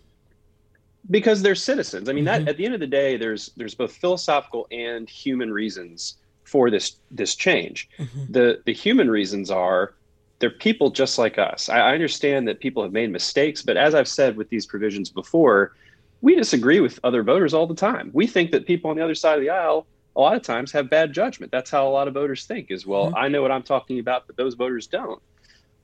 [1.10, 2.08] because they're citizens.
[2.08, 2.44] I mean mm-hmm.
[2.44, 6.70] that at the end of the day there's there's both philosophical and human reasons for
[6.70, 7.88] this this change.
[7.98, 8.32] Mm-hmm.
[8.32, 9.94] the the human reasons are
[10.38, 11.68] they're people just like us.
[11.68, 15.10] I, I understand that people have made mistakes but as i've said with these provisions
[15.10, 15.74] before
[16.22, 18.10] we disagree with other voters all the time.
[18.12, 20.72] We think that people on the other side of the aisle a lot of times
[20.72, 21.52] have bad judgment.
[21.52, 23.16] That's how a lot of voters think is well mm-hmm.
[23.16, 25.22] i know what i'm talking about but those voters don't.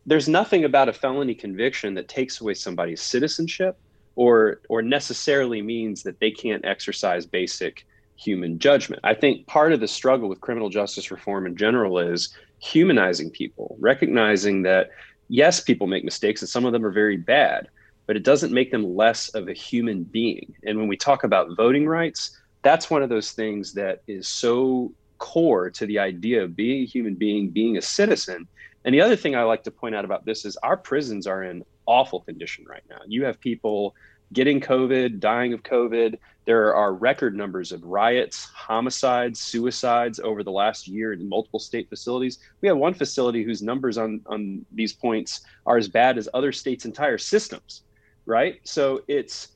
[0.04, 3.78] There's nothing about a felony conviction that takes away somebody's citizenship
[4.16, 9.00] or or necessarily means that they can't exercise basic human judgment.
[9.04, 13.76] I think part of the struggle with criminal justice reform in general is humanizing people,
[13.80, 14.90] recognizing that
[15.28, 17.68] yes, people make mistakes and some of them are very bad,
[18.06, 20.54] but it doesn't make them less of a human being.
[20.64, 24.92] And when we talk about voting rights, that's one of those things that is so
[25.18, 28.46] core to the idea of being a human being, being a citizen.
[28.84, 31.42] And the other thing I like to point out about this is our prisons are
[31.42, 32.98] in awful condition right now.
[33.06, 33.94] You have people
[34.32, 36.18] getting COVID, dying of COVID.
[36.44, 41.88] There are record numbers of riots, homicides, suicides over the last year in multiple state
[41.88, 42.38] facilities.
[42.60, 46.52] We have one facility whose numbers on, on these points are as bad as other
[46.52, 47.82] states' entire systems,
[48.26, 48.60] right?
[48.64, 49.48] So it's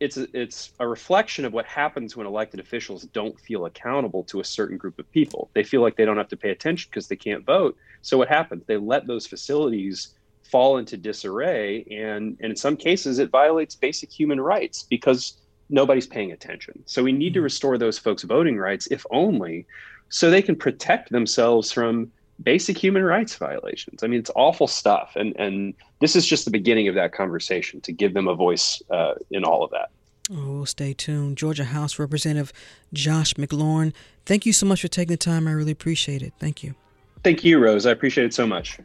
[0.00, 4.40] it's a, it's a reflection of what happens when elected officials don't feel accountable to
[4.40, 5.50] a certain group of people.
[5.52, 7.76] They feel like they don't have to pay attention because they can't vote.
[8.00, 8.64] So what happens?
[8.64, 10.14] They let those facilities
[10.50, 15.34] fall into disarray and, and in some cases it violates basic human rights because
[15.68, 17.44] nobody's paying attention so we need to mm-hmm.
[17.44, 19.66] restore those folks voting rights if only
[20.08, 22.10] so they can protect themselves from
[22.42, 26.50] basic human rights violations i mean it's awful stuff and and this is just the
[26.50, 29.90] beginning of that conversation to give them a voice uh, in all of that
[30.32, 31.36] Oh, we'll stay tuned.
[31.36, 32.52] Georgia House Representative
[32.92, 33.92] Josh McLaurin,
[34.24, 35.48] thank you so much for taking the time.
[35.48, 36.32] I really appreciate it.
[36.38, 36.76] Thank you.
[37.24, 37.84] Thank you, Rose.
[37.84, 38.78] I appreciate it so much.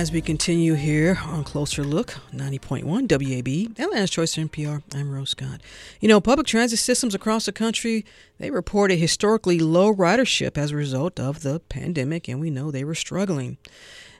[0.00, 5.60] As we continue here on Closer Look, 90.1 WABE, Atlanta's Choice NPR, I'm Rose Scott.
[6.00, 8.06] You know, public transit systems across the country,
[8.38, 12.82] they reported historically low ridership as a result of the pandemic, and we know they
[12.82, 13.58] were struggling.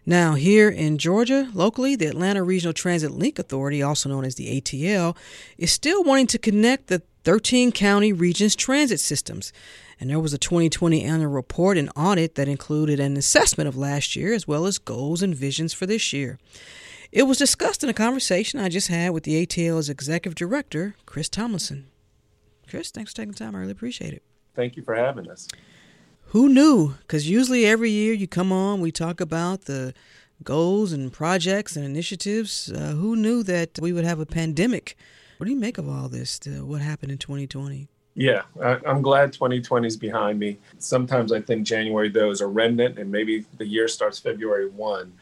[0.04, 4.60] Now, here in Georgia, locally, the Atlanta Regional Transit Link Authority, also known as the
[4.60, 5.16] ATL,
[5.56, 9.50] is still wanting to connect the 13 county regions' transit systems.
[10.00, 14.16] And there was a 2020 annual report and audit that included an assessment of last
[14.16, 16.38] year as well as goals and visions for this year.
[17.12, 21.28] It was discussed in a conversation I just had with the ATL's executive director, Chris
[21.28, 21.88] Tomlinson.
[22.66, 23.54] Chris, thanks for taking the time.
[23.54, 24.22] I really appreciate it.
[24.54, 25.46] Thank you for having us.
[26.26, 26.94] Who knew?
[27.00, 29.92] Because usually every year you come on, we talk about the
[30.42, 32.72] goals and projects and initiatives.
[32.72, 34.96] Uh, who knew that we would have a pandemic?
[35.36, 36.38] What do you make of all this?
[36.46, 37.88] what happened in 2020?
[38.14, 40.58] Yeah, I, am glad 2020 is behind me.
[40.78, 45.12] Sometimes I think January though is a remnant, and maybe the year starts February one.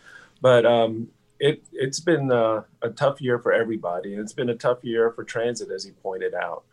[0.40, 4.55] But um, it it's been a, a tough year for everybody, and it's been a
[4.55, 6.64] tough year for transit, as you pointed out.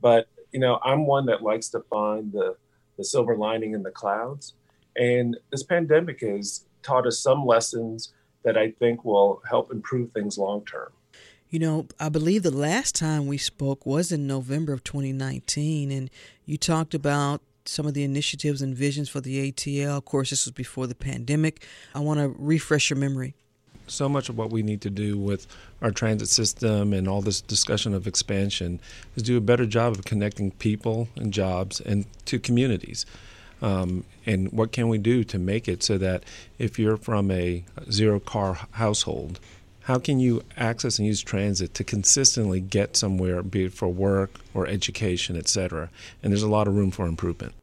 [0.00, 2.56] But you know, I'm one that likes to find the
[2.96, 4.54] the silver lining in the clouds,
[4.96, 10.38] and this pandemic has taught us some lessons that I think will help improve things
[10.38, 10.90] long term.
[11.50, 16.08] You know, I believe the last time we spoke was in November of 2019, and
[16.46, 19.98] you talked about some of the initiatives and visions for the ATL.
[19.98, 21.66] Of course, this was before the pandemic.
[21.92, 23.34] I want to refresh your memory.
[23.88, 25.48] So much of what we need to do with
[25.82, 28.80] our transit system and all this discussion of expansion
[29.16, 33.06] is do a better job of connecting people and jobs and to communities.
[33.60, 36.22] Um, and what can we do to make it so that
[36.58, 39.40] if you're from a zero car household,
[39.90, 44.38] how can you access and use transit to consistently get somewhere, be it for work
[44.54, 45.90] or education, etc.?
[46.22, 47.54] And there's a lot of room for improvement.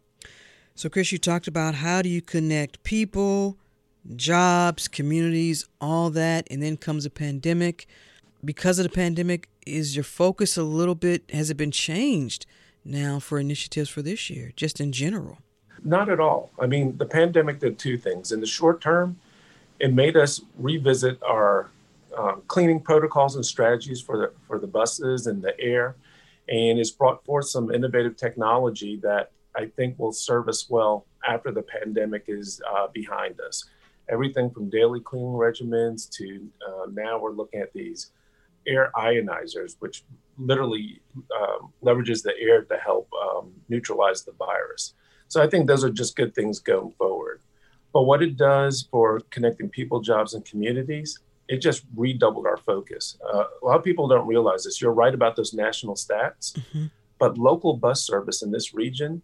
[0.75, 3.55] So, Chris, you talked about how do you connect people,
[4.17, 7.88] jobs, communities, all that, and then comes a pandemic.
[8.43, 12.45] Because of the pandemic, is your focus a little bit, has it been changed
[12.84, 15.38] now for initiatives for this year, just in general?
[15.82, 16.51] Not at all.
[16.59, 18.34] I mean, the pandemic did two things.
[18.34, 19.17] In the short term,
[19.80, 21.69] it made us revisit our
[22.18, 25.95] um, cleaning protocols and strategies for the for the buses and the air,
[26.49, 31.51] and it's brought forth some innovative technology that I think will serve us well after
[31.51, 33.65] the pandemic is uh, behind us.
[34.09, 38.11] Everything from daily cleaning regimens to uh, now we're looking at these
[38.65, 40.03] air ionizers, which
[40.38, 41.01] literally
[41.39, 44.93] um, leverages the air to help um, neutralize the virus.
[45.28, 47.41] So I think those are just good things going forward.
[47.93, 53.18] But what it does for connecting people, jobs, and communities, it just redoubled our focus.
[53.26, 54.82] Uh, a lot of people don't realize this.
[54.82, 56.86] You're right about those national stats, mm-hmm.
[57.20, 59.22] but local bus service in this region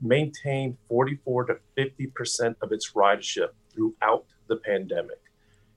[0.00, 5.18] maintained 44 to 50 percent of its ridership throughout the pandemic.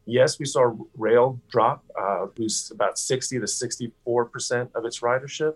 [0.05, 5.55] Yes, we saw rail drop, uh, lose about 60 to 64 percent of its ridership,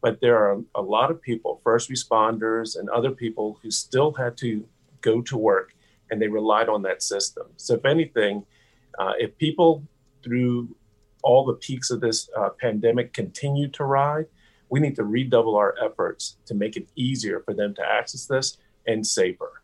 [0.00, 4.36] but there are a lot of people, first responders and other people, who still had
[4.38, 4.66] to
[5.02, 5.72] go to work
[6.10, 7.46] and they relied on that system.
[7.56, 8.44] So, if anything,
[8.98, 9.82] uh, if people
[10.22, 10.74] through
[11.22, 14.26] all the peaks of this uh, pandemic continue to ride,
[14.68, 18.58] we need to redouble our efforts to make it easier for them to access this
[18.86, 19.62] and safer.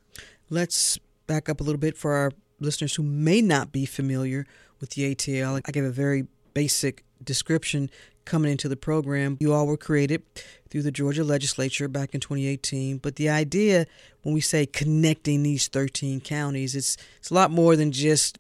[0.51, 4.47] Let's back up a little bit for our listeners who may not be familiar
[4.81, 5.61] with the ATL.
[5.65, 7.91] I gave a very basic description
[8.25, 9.37] coming into the program.
[9.41, 10.23] You all were created
[10.69, 13.87] through the Georgia legislature back in 2018, but the idea
[14.23, 18.39] when we say connecting these 13 counties, it's it's a lot more than just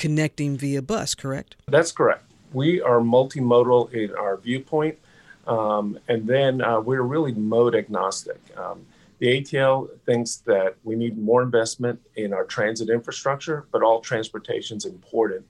[0.00, 1.54] connecting via bus, correct?
[1.68, 2.24] That's correct.
[2.52, 4.98] We are multimodal in our viewpoint.
[5.46, 8.40] Um, and then uh, we're really mode agnostic.
[8.56, 8.86] Um,
[9.18, 14.78] the ATL thinks that we need more investment in our transit infrastructure, but all transportation
[14.78, 15.44] is important.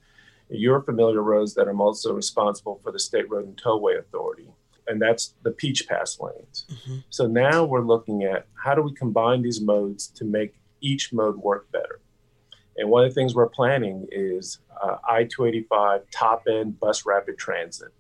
[0.49, 4.49] You're familiar, Rose, that I'm also responsible for the State Road and Tollway Authority,
[4.89, 6.67] and that's the Peach Pass lanes.
[6.69, 6.97] Mm-hmm.
[7.11, 11.37] So now we're looking at how do we combine these modes to make each mode
[11.37, 12.01] work better.
[12.77, 17.39] And one of the things we're planning is uh, I 285 top end bus rapid
[17.39, 17.93] transit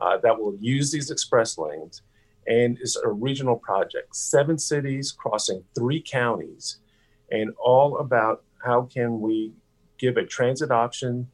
[0.00, 2.02] uh, that will use these express lanes.
[2.46, 6.78] And it's a regional project, seven cities crossing three counties,
[7.30, 9.52] and all about how can we
[9.98, 11.28] give a transit option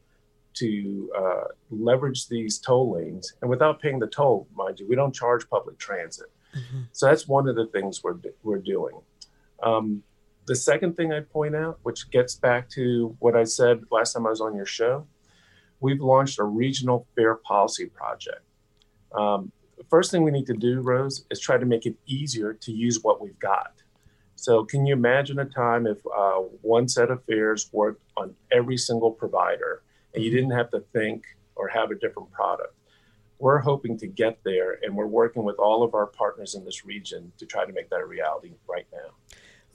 [0.55, 5.13] to uh, leverage these toll lanes and without paying the toll, mind you, we don't
[5.13, 6.27] charge public transit.
[6.55, 6.81] Mm-hmm.
[6.91, 8.99] So that's one of the things we're, we're doing.
[9.61, 10.03] Um,
[10.47, 14.25] the second thing I'd point out, which gets back to what I said last time
[14.25, 15.05] I was on your show,
[15.81, 18.41] we've launched a regional fare policy project.
[19.13, 19.51] Um,
[19.89, 23.03] first thing we need to do, Rose, is try to make it easier to use
[23.03, 23.73] what we've got.
[24.35, 28.77] So, can you imagine a time if uh, one set of fares worked on every
[28.77, 29.81] single provider
[30.13, 31.25] and you didn't have to think
[31.55, 32.73] or have a different product?
[33.39, 36.85] We're hoping to get there, and we're working with all of our partners in this
[36.85, 39.06] region to try to make that a reality right now.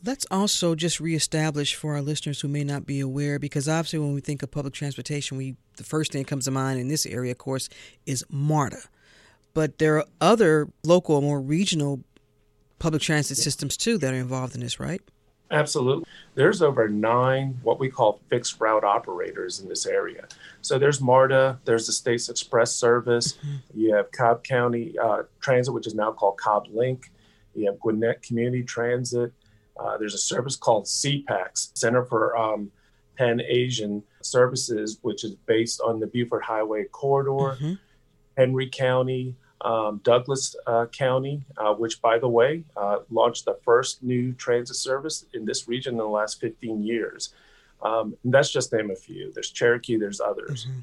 [0.05, 4.15] Let's also just reestablish for our listeners who may not be aware, because obviously when
[4.15, 7.07] we think of public transportation, we the first thing that comes to mind in this
[7.07, 7.69] area, of course,
[8.05, 8.83] is MARTA
[9.55, 12.03] but there are other local, more regional
[12.79, 15.01] public transit systems too that are involved in this, right?
[15.51, 16.05] Absolutely.
[16.35, 20.27] There's over nine what we call fixed route operators in this area.
[20.63, 23.57] So there's MARTA, there's the States Express Service, mm-hmm.
[23.79, 27.03] you have Cobb County uh, Transit, which is now called CobbLinc,
[27.55, 29.33] you have Gwinnett Community Transit.
[29.79, 32.71] Uh, there's a service called CPACS, Center for um,
[33.17, 37.57] Pan Asian Services, which is based on the Buford Highway corridor.
[37.57, 37.73] Mm-hmm.
[38.37, 44.03] Henry County, um, Douglas uh, County, uh, which, by the way, uh, launched the first
[44.03, 47.35] new transit service in this region in the last 15 years.
[47.83, 49.33] Um, that's just name a few.
[49.33, 50.67] There's Cherokee, there's others.
[50.67, 50.81] Mm-hmm.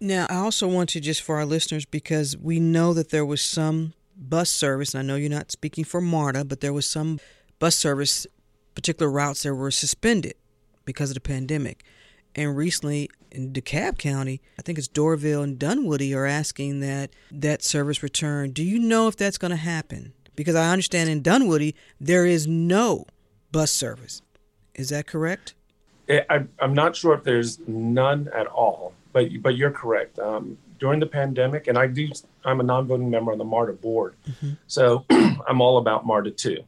[0.00, 3.40] Now, I also want to just for our listeners, because we know that there was
[3.40, 7.20] some bus service, and I know you're not speaking for MARTA, but there was some
[7.62, 8.26] bus service,
[8.74, 10.34] particular routes that were suspended
[10.84, 11.84] because of the pandemic.
[12.34, 17.62] And recently, in DeKalb County, I think it's Doraville and Dunwoody are asking that that
[17.62, 18.50] service return.
[18.50, 20.12] Do you know if that's going to happen?
[20.34, 23.06] Because I understand in Dunwoody there is no
[23.52, 24.22] bus service.
[24.74, 25.54] Is that correct?
[26.08, 30.18] Eh, I, am not sure if there's none at all, but but you're correct.
[30.18, 32.10] Um, during the pandemic, and I do,
[32.44, 34.54] I'm a non-voting member on the MARTA board, mm-hmm.
[34.66, 36.64] so I'm all about MARTA too.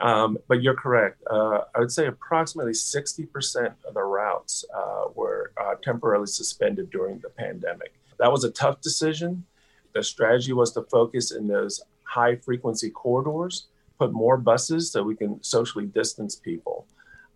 [0.00, 1.22] Um, but you're correct.
[1.30, 7.18] Uh, I would say approximately 60% of the routes uh, were uh, temporarily suspended during
[7.20, 7.94] the pandemic.
[8.18, 9.44] That was a tough decision.
[9.94, 13.68] The strategy was to focus in those high frequency corridors,
[13.98, 16.86] put more buses so we can socially distance people.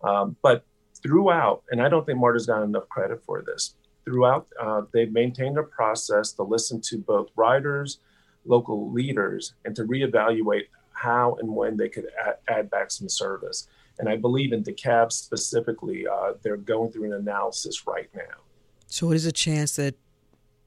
[0.03, 0.63] Um, but
[1.01, 5.57] throughout, and I don't think MARTA's got enough credit for this, throughout, uh, they've maintained
[5.57, 7.99] a process to listen to both riders,
[8.45, 10.67] local leaders, and to reevaluate
[11.01, 13.67] how and when they could add, add back some service.
[13.99, 18.41] And I believe in DeKalb specifically, uh, they're going through an analysis right now.
[18.87, 19.95] So it is a chance that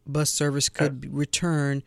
[0.06, 1.82] bus service could return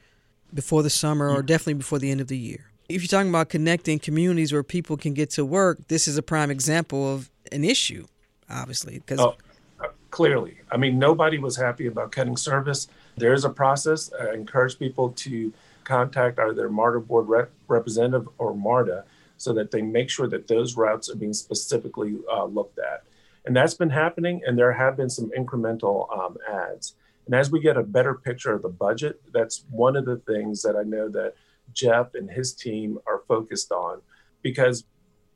[0.53, 2.71] before the summer or definitely before the end of the year.
[2.89, 6.23] If you're talking about connecting communities where people can get to work, this is a
[6.23, 8.07] prime example of an issue,
[8.49, 8.99] obviously.
[8.99, 9.35] Because oh,
[9.81, 12.87] uh, clearly, I mean, nobody was happy about cutting service.
[13.17, 14.11] There is a process.
[14.19, 15.51] I encourage people to
[15.87, 19.05] contact either MARTA board rep- representative or MARTA
[19.37, 23.03] so that they make sure that those routes are being specifically uh, looked at.
[23.45, 26.95] And that's been happening, and there have been some incremental um, ads.
[27.25, 30.61] And as we get a better picture of the budget, that's one of the things
[30.63, 31.35] that I know that
[31.73, 34.01] Jeff and his team are focused on
[34.41, 34.83] because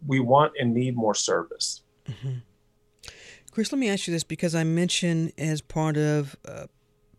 [0.06, 1.84] we want and need more service.
[2.08, 2.39] Mm-hmm.
[3.52, 6.68] Chris, let me ask you this because I mentioned as part of uh,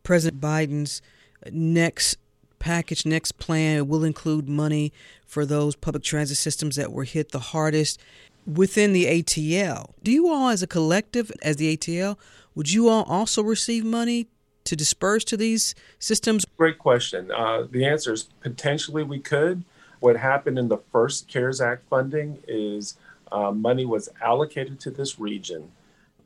[0.03, 1.03] President Biden's
[1.51, 2.17] next
[2.63, 4.93] package, next plan, will include money
[5.27, 8.01] for those public transit systems that were hit the hardest
[8.47, 9.91] within the ATL.
[10.03, 12.17] Do you all, as a collective, as the ATL,
[12.55, 14.29] would you all also receive money
[14.65, 16.45] to disperse to these systems?
[16.57, 17.31] Great question.
[17.33, 19.65] Uh, the answer is potentially we could.
[20.01, 22.97] What happened in the first CARES Act funding is
[23.31, 25.73] uh, money was allocated to this region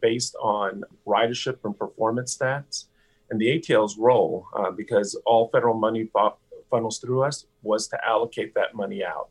[0.01, 2.85] based on ridership and performance stats.
[3.31, 6.09] And the ATL's role, uh, because all federal money
[6.71, 9.29] funnels through us, was to allocate that money out.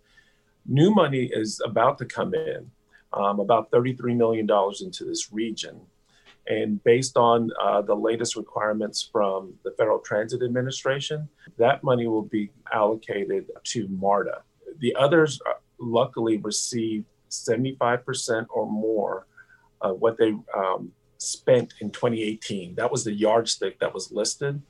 [0.67, 2.69] New money is about to come in,
[3.13, 4.47] um, about $33 million
[4.81, 5.79] into this region.
[6.47, 11.27] And based on uh, the latest requirements from the Federal Transit Administration,
[11.57, 14.41] that money will be allocated to MARTA.
[14.79, 19.25] The others, uh, luckily, received 75% or more
[19.81, 20.91] of what they um,
[21.25, 22.75] spent in 2018.
[22.75, 24.61] That was the yardstick that was listed.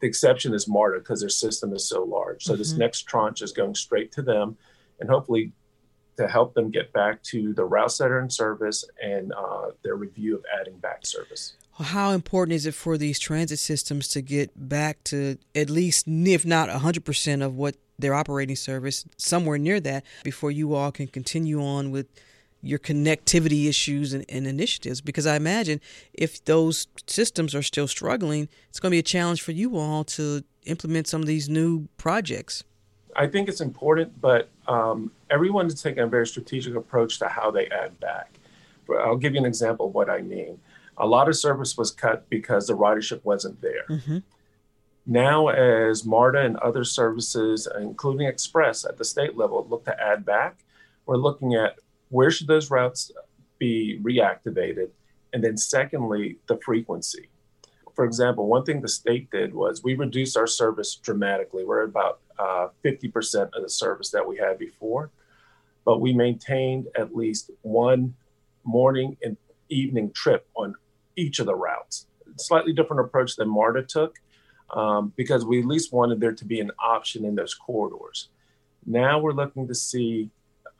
[0.00, 2.44] The exception is MARTA because their system is so large.
[2.44, 2.58] So mm-hmm.
[2.58, 4.56] this next tranche is going straight to them
[5.00, 5.52] and hopefully
[6.16, 9.96] to help them get back to the routes that are in service and uh, their
[9.96, 11.54] review of adding back service.
[11.78, 16.44] How important is it for these transit systems to get back to at least, if
[16.44, 21.62] not 100% of what their operating service, somewhere near that, before you all can continue
[21.62, 22.06] on with
[22.62, 25.00] your connectivity issues and, and, initiatives?
[25.00, 25.80] Because I imagine
[26.12, 30.04] if those systems are still struggling, it's going to be a challenge for you all
[30.04, 32.64] to implement some of these new projects.
[33.16, 37.50] I think it's important, but um, everyone is taking a very strategic approach to how
[37.50, 38.38] they add back.
[38.98, 40.60] I'll give you an example of what I mean.
[40.96, 43.86] A lot of service was cut because the ridership wasn't there.
[43.88, 44.18] Mm-hmm.
[45.06, 50.24] Now, as MARTA and other services, including Express at the state level, look to add
[50.24, 50.58] back,
[51.06, 51.78] we're looking at
[52.10, 53.10] where should those routes
[53.58, 54.90] be reactivated,
[55.32, 57.28] and then secondly, the frequency.
[57.94, 61.64] For example, one thing the state did was we reduced our service dramatically.
[61.64, 65.10] We're about uh, 50% of the service that we had before,
[65.84, 68.14] but we maintained at least one
[68.64, 69.36] morning and
[69.68, 70.74] evening trip on
[71.16, 72.06] each of the routes.
[72.36, 74.18] Slightly different approach than MARTA took
[74.70, 78.28] um, because we at least wanted there to be an option in those corridors.
[78.86, 80.30] Now we're looking to see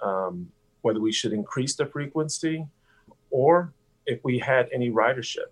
[0.01, 0.51] um,
[0.83, 2.66] whether we should increase the frequency
[3.31, 3.72] or
[4.07, 5.51] if we had any ridership.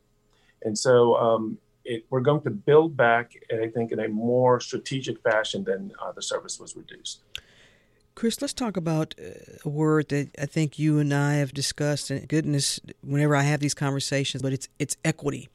[0.63, 4.61] And so um, it, we're going to build back, and I think in a more
[4.61, 7.21] strategic fashion than uh, the service was reduced.
[8.15, 12.11] Chris, let's talk about uh, a word that I think you and I have discussed,
[12.11, 15.49] and goodness, whenever I have these conversations, but it's it's equity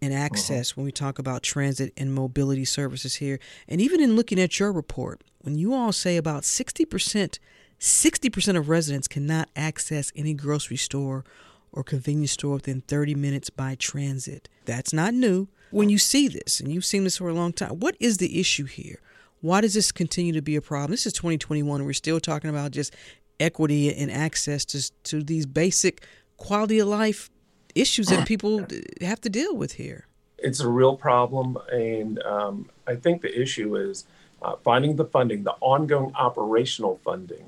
[0.00, 0.22] and uh-huh.
[0.22, 3.38] access when we talk about transit and mobility services here.
[3.68, 7.38] And even in looking at your report, when you all say about 60%,
[7.80, 11.24] 60% of residents cannot access any grocery store
[11.72, 14.48] or convenience store within 30 minutes by transit.
[14.64, 15.48] That's not new.
[15.70, 18.40] When you see this, and you've seen this for a long time, what is the
[18.40, 19.00] issue here?
[19.40, 20.90] Why does this continue to be a problem?
[20.90, 21.84] This is 2021.
[21.84, 22.94] We're still talking about just
[23.38, 26.04] equity and access to, to these basic
[26.36, 27.30] quality of life
[27.74, 28.66] issues that people
[29.00, 30.06] have to deal with here.
[30.38, 31.58] It's a real problem.
[31.70, 34.04] And um, I think the issue is
[34.42, 37.44] uh, finding the funding, the ongoing operational funding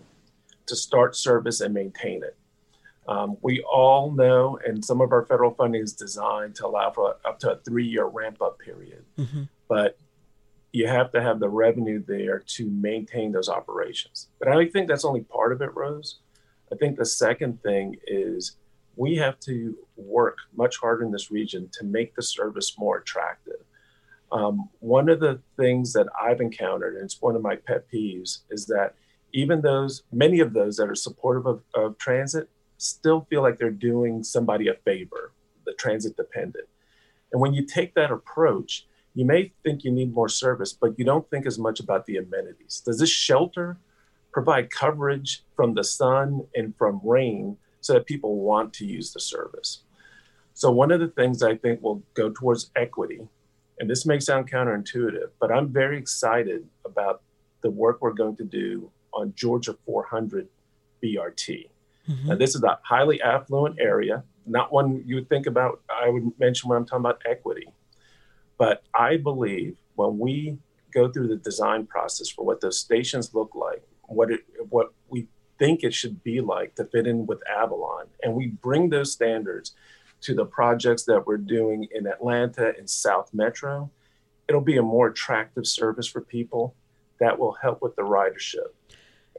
[0.70, 2.36] to start service and maintain it.
[3.06, 7.16] Um, we all know, and some of our federal funding is designed to allow for
[7.24, 9.04] up to a three year ramp up period.
[9.18, 9.42] Mm-hmm.
[9.68, 9.98] But
[10.72, 14.28] you have to have the revenue there to maintain those operations.
[14.38, 16.20] But I think that's only part of it, Rose.
[16.72, 18.56] I think the second thing is
[18.94, 23.64] we have to work much harder in this region to make the service more attractive.
[24.30, 28.42] Um, one of the things that I've encountered, and it's one of my pet peeves,
[28.50, 28.94] is that
[29.32, 33.70] even those, many of those that are supportive of, of transit, still feel like they're
[33.70, 35.32] doing somebody a favor,
[35.66, 36.68] the transit dependent.
[37.32, 41.04] And when you take that approach, you may think you need more service, but you
[41.04, 42.82] don't think as much about the amenities.
[42.84, 43.78] Does this shelter
[44.32, 49.20] provide coverage from the sun and from rain so that people want to use the
[49.20, 49.82] service?
[50.54, 53.20] So, one of the things I think will go towards equity,
[53.78, 57.22] and this may sound counterintuitive, but I'm very excited about
[57.62, 60.48] the work we're going to do on Georgia 400
[61.02, 61.68] BRT.
[62.08, 62.28] Mm-hmm.
[62.28, 65.80] Now, this is a highly affluent area, not one you would think about.
[65.90, 67.68] I would mention when I'm talking about equity.
[68.58, 70.58] But I believe when we
[70.92, 75.28] go through the design process for what those stations look like, what it, what we
[75.58, 79.74] think it should be like to fit in with Avalon, and we bring those standards
[80.22, 83.90] to the projects that we're doing in Atlanta and South Metro,
[84.48, 86.74] it'll be a more attractive service for people
[87.20, 88.74] that will help with the ridership.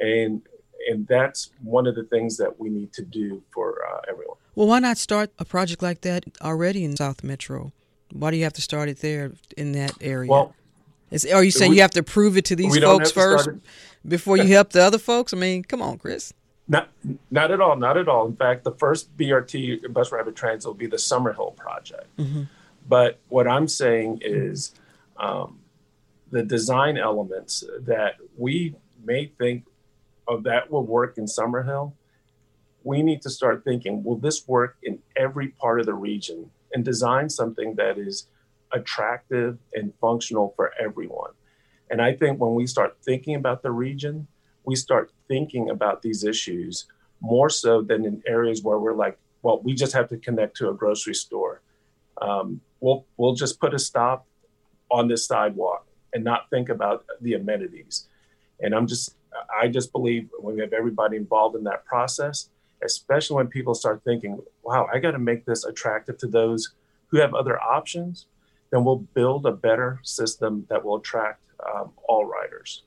[0.01, 0.41] And
[0.89, 4.37] and that's one of the things that we need to do for uh, everyone.
[4.55, 7.71] Well, why not start a project like that already in South Metro?
[8.11, 10.29] Why do you have to start it there in that area?
[10.29, 10.55] Well,
[11.11, 13.49] Is, are you saying we, you have to prove it to these folks first
[14.07, 15.33] before you help the other folks?
[15.33, 16.33] I mean, come on, Chris.
[16.67, 16.89] Not,
[17.29, 17.75] not at all.
[17.75, 18.25] Not at all.
[18.27, 22.15] In fact, the first BRT bus rapid transit will be the Summerhill project.
[22.17, 22.43] Mm-hmm.
[22.87, 24.73] But what I'm saying is
[25.17, 25.59] um,
[26.31, 29.65] the design elements that we may think
[30.27, 31.93] of that will work in Summerhill.
[32.83, 36.83] We need to start thinking, will this work in every part of the region and
[36.83, 38.27] design something that is
[38.73, 41.31] attractive and functional for everyone?
[41.89, 44.27] And I think when we start thinking about the region,
[44.63, 46.85] we start thinking about these issues
[47.19, 50.69] more so than in areas where we're like, well, we just have to connect to
[50.69, 51.61] a grocery store.
[52.21, 54.27] Um, we'll we'll just put a stop
[54.91, 58.07] on this sidewalk and not think about the amenities.
[58.59, 59.15] And I'm just
[59.61, 62.49] I just believe when we have everybody involved in that process,
[62.83, 66.73] especially when people start thinking, wow, I got to make this attractive to those
[67.07, 68.25] who have other options,
[68.71, 71.41] then we'll build a better system that will attract
[71.73, 72.83] um, all riders.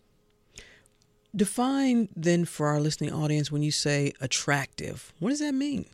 [1.36, 5.86] Define then for our listening audience when you say attractive, what does that mean?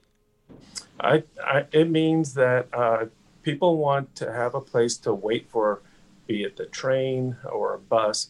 [1.01, 3.07] I, I it means that uh,
[3.43, 5.81] people want to have a place to wait for,
[6.27, 8.29] be it the train or a bus,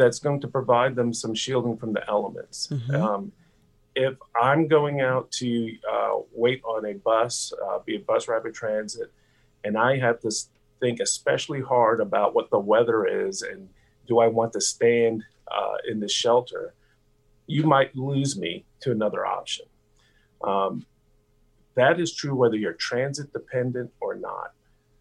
[0.00, 2.68] that's going to provide them some shielding from the elements.
[2.68, 2.94] Mm-hmm.
[2.96, 3.32] Um,
[3.94, 8.54] if I'm going out to uh, wait on a bus, uh, be it bus rapid
[8.54, 9.12] transit,
[9.62, 10.30] and I have to
[10.80, 13.68] think especially hard about what the weather is and
[14.08, 16.74] do I want to stand uh, in the shelter,
[17.46, 19.66] you might lose me to another option.
[20.42, 20.86] Um,
[21.74, 24.52] that is true whether you're transit dependent or not.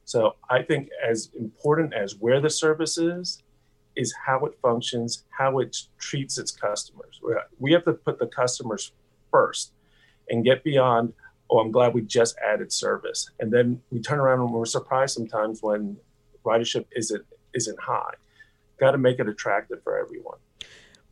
[0.03, 3.41] So I think as important as where the service is,
[3.99, 7.19] is how it functions, how it treats its customers.
[7.59, 8.93] We have to put the customers
[9.29, 9.73] first
[10.29, 11.13] and get beyond,
[11.51, 13.29] oh, I'm glad we just added service.
[13.41, 15.97] And then we turn around and we're surprised sometimes when
[16.45, 18.13] ridership isn't isn't high.
[18.79, 20.37] Got to make it attractive for everyone.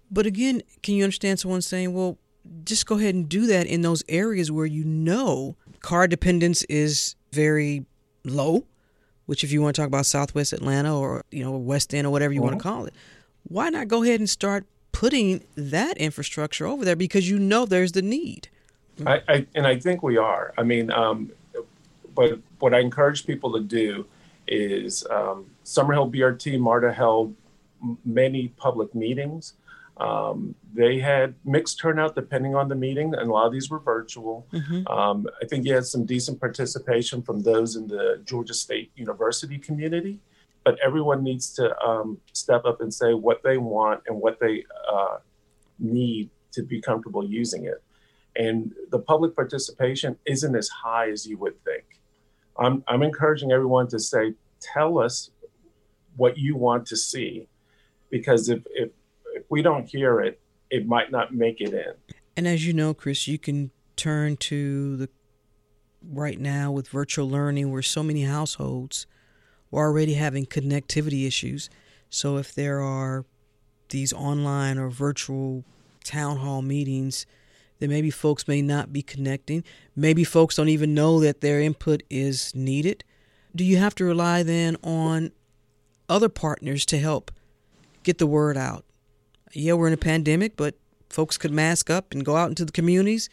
[0.09, 2.17] But again, can you understand someone saying, well,
[2.63, 7.15] just go ahead and do that in those areas where you know car dependence is
[7.33, 7.85] very
[8.23, 8.63] low
[9.28, 12.09] which if you want to talk about Southwest Atlanta or you know West End or
[12.09, 12.47] whatever you mm-hmm.
[12.47, 12.93] want to call it,
[13.43, 17.91] why not go ahead and start putting that infrastructure over there because you know there's
[17.91, 18.49] the need.
[19.05, 20.53] I, I and I think we are.
[20.57, 21.32] I mean, um,
[22.15, 24.07] but what I encourage people to do
[24.47, 26.59] is um, Summerhill BRT.
[26.59, 27.36] MARTA held
[28.03, 29.53] many public meetings
[29.99, 33.79] um, they had mixed turnout depending on the meeting, and a lot of these were
[33.79, 34.47] virtual.
[34.53, 34.87] Mm-hmm.
[34.87, 39.57] Um, I think you had some decent participation from those in the Georgia State University
[39.57, 40.19] community,
[40.63, 44.65] but everyone needs to um, step up and say what they want and what they
[44.91, 45.17] uh,
[45.79, 47.81] need to be comfortable using it.
[48.35, 51.85] And the public participation isn't as high as you would think.
[52.59, 55.31] I'm, I'm encouraging everyone to say, tell us
[56.15, 57.47] what you want to see,
[58.09, 58.89] because if, if if
[59.49, 60.39] we don't hear it,
[60.69, 61.93] it might not make it in.
[62.35, 65.09] And as you know, Chris, you can turn to the
[66.03, 69.07] right now with virtual learning where so many households
[69.73, 71.69] are already having connectivity issues.
[72.09, 73.25] So if there are
[73.89, 75.63] these online or virtual
[76.03, 77.25] town hall meetings,
[77.79, 79.63] then maybe folks may not be connecting.
[79.95, 83.03] Maybe folks don't even know that their input is needed.
[83.55, 85.31] Do you have to rely then on
[86.09, 87.31] other partners to help
[88.03, 88.85] get the word out?
[89.53, 90.75] Yeah, we're in a pandemic, but
[91.09, 93.29] folks could mask up and go out into the communities.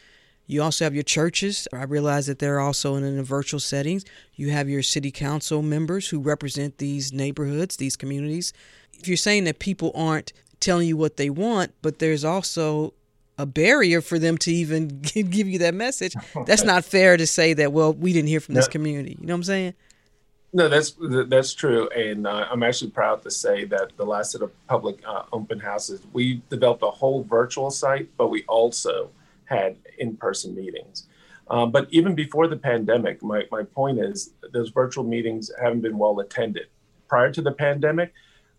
[0.47, 1.67] You also have your churches.
[1.73, 4.05] I realize that they're also in a virtual settings.
[4.35, 8.53] You have your city council members who represent these neighborhoods, these communities.
[8.93, 12.93] If you're saying that people aren't telling you what they want, but there's also
[13.37, 16.13] a barrier for them to even give you that message,
[16.45, 19.17] that's not fair to say that, well, we didn't hear from this community.
[19.19, 19.73] You know what I'm saying?
[20.55, 20.95] No, that's
[21.27, 24.97] that's true, and uh, I'm actually proud to say that the last set of public
[25.05, 29.09] uh, open houses, we developed a whole virtual site, but we also
[29.43, 31.07] had in-person meetings.
[31.49, 35.97] Um, but even before the pandemic, my, my point is those virtual meetings haven't been
[35.97, 36.67] well attended.
[37.09, 38.13] Prior to the pandemic,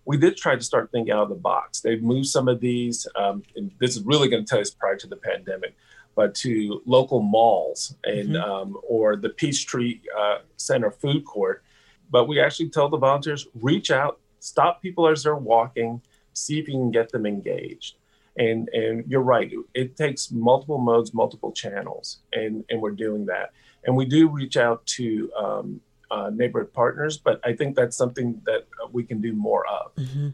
[0.05, 1.81] we did try to start thinking out of the box.
[1.81, 4.97] They've moved some of these, um, and this is really going to tell us prior
[4.97, 5.75] to the pandemic,
[6.15, 8.51] but to local malls and mm-hmm.
[8.51, 11.63] um, or the Peachtree uh, Center food court.
[12.11, 16.03] But we actually tell the volunteers reach out, stop people as they're walking,
[16.33, 17.97] see if you can get them engaged.
[18.39, 23.53] And and you're right, it takes multiple modes, multiple channels, and and we're doing that.
[23.85, 25.81] And we do reach out to um,
[26.11, 29.95] uh, neighborhood partners, but I think that's something that we can do more of.
[29.95, 30.29] Mm-hmm.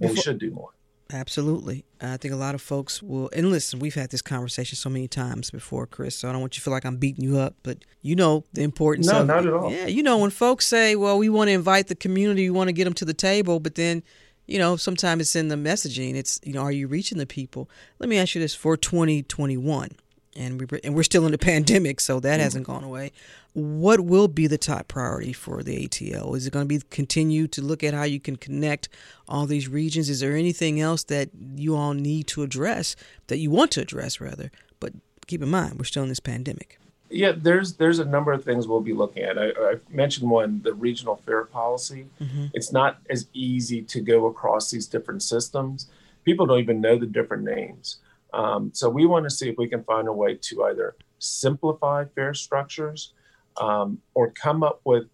[0.00, 0.70] And we should do more.
[1.10, 1.86] Absolutely.
[2.02, 5.08] I think a lot of folks will, and listen, we've had this conversation so many
[5.08, 7.54] times before, Chris, so I don't want you to feel like I'm beating you up,
[7.62, 9.72] but you know the importance no, of not at all.
[9.72, 12.68] Yeah, you know, when folks say, well, we want to invite the community, we want
[12.68, 14.02] to get them to the table, but then,
[14.46, 16.14] you know, sometimes it's in the messaging.
[16.14, 17.70] It's, you know, are you reaching the people?
[17.98, 19.90] Let me ask you this for 2021
[20.38, 22.42] and we and we're still in the pandemic, so that mm-hmm.
[22.42, 23.12] hasn't gone away.
[23.52, 26.36] What will be the top priority for the ATL?
[26.36, 28.88] Is it going to be continue to look at how you can connect
[29.28, 30.08] all these regions?
[30.08, 32.94] Is there anything else that you all need to address
[33.26, 34.52] that you want to address rather?
[34.78, 34.92] But
[35.26, 36.78] keep in mind, we're still in this pandemic.
[37.10, 39.38] Yeah, there's there's a number of things we'll be looking at.
[39.38, 42.06] I, I mentioned one, the regional fare policy.
[42.20, 42.46] Mm-hmm.
[42.52, 45.88] It's not as easy to go across these different systems.
[46.24, 47.98] People don't even know the different names.
[48.32, 52.04] Um, so we want to see if we can find a way to either simplify
[52.14, 53.14] fare structures
[53.56, 55.04] um, or come up with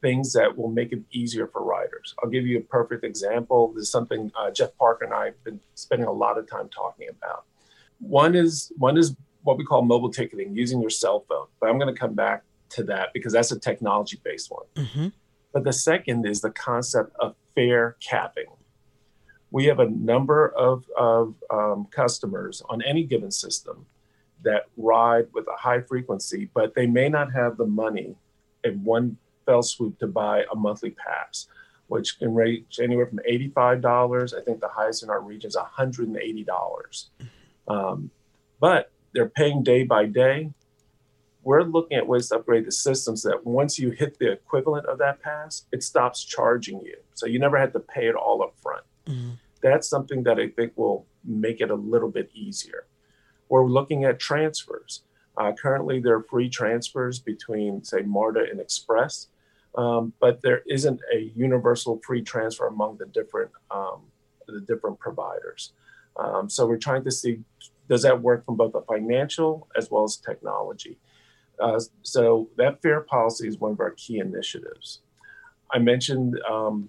[0.00, 2.14] things that will make it easier for riders.
[2.22, 3.72] I'll give you a perfect example.
[3.74, 6.68] This is something uh, Jeff Parker and I have been spending a lot of time
[6.68, 7.44] talking about.
[7.98, 11.46] One is one is what we call mobile ticketing, using your cell phone.
[11.60, 14.66] But I'm going to come back to that because that's a technology based one.
[14.76, 15.08] Mm-hmm.
[15.52, 18.46] But the second is the concept of fare capping
[19.50, 23.86] we have a number of, of um, customers on any given system
[24.42, 28.14] that ride with a high frequency, but they may not have the money
[28.64, 31.48] in one fell swoop to buy a monthly pass,
[31.88, 34.38] which can range anywhere from $85.
[34.38, 37.06] I think the highest in our region is $180.
[37.68, 38.10] Um,
[38.60, 40.52] but they're paying day by day.
[41.42, 44.98] We're looking at ways to upgrade the systems that once you hit the equivalent of
[44.98, 46.96] that pass, it stops charging you.
[47.14, 48.84] So you never had to pay it all up front.
[49.10, 49.30] Mm-hmm.
[49.62, 52.86] That's something that I think will make it a little bit easier.
[53.48, 55.02] We're looking at transfers.
[55.36, 59.28] Uh, currently, there are free transfers between, say, MARTA and Express,
[59.76, 64.02] um, but there isn't a universal free transfer among the different um,
[64.46, 65.72] the different providers.
[66.16, 67.40] Um, so we're trying to see
[67.88, 70.98] does that work from both a financial as well as technology.
[71.58, 75.00] Uh, so that fare policy is one of our key initiatives.
[75.72, 76.88] I mentioned um,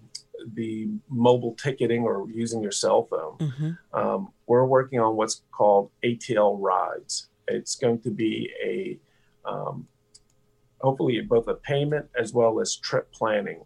[0.53, 3.37] the mobile ticketing or using your cell phone.
[3.37, 3.71] Mm-hmm.
[3.99, 7.27] Um, we're working on what's called ATL rides.
[7.47, 8.99] It's going to be a
[9.49, 9.87] um,
[10.79, 13.63] hopefully both a payment as well as trip planning.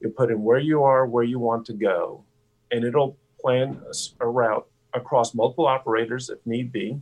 [0.00, 2.24] You put in where you are, where you want to go,
[2.70, 3.80] and it'll plan
[4.20, 7.00] a route across multiple operators if need be.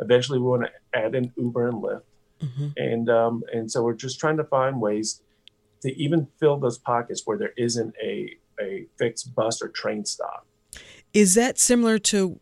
[0.00, 2.02] Eventually, we want to add in Uber and Lyft,
[2.42, 2.68] mm-hmm.
[2.76, 5.22] and um, and so we're just trying to find ways
[5.82, 10.46] to even fill those pockets where there isn't a a fixed bus or train stop.
[11.12, 12.40] Is that similar to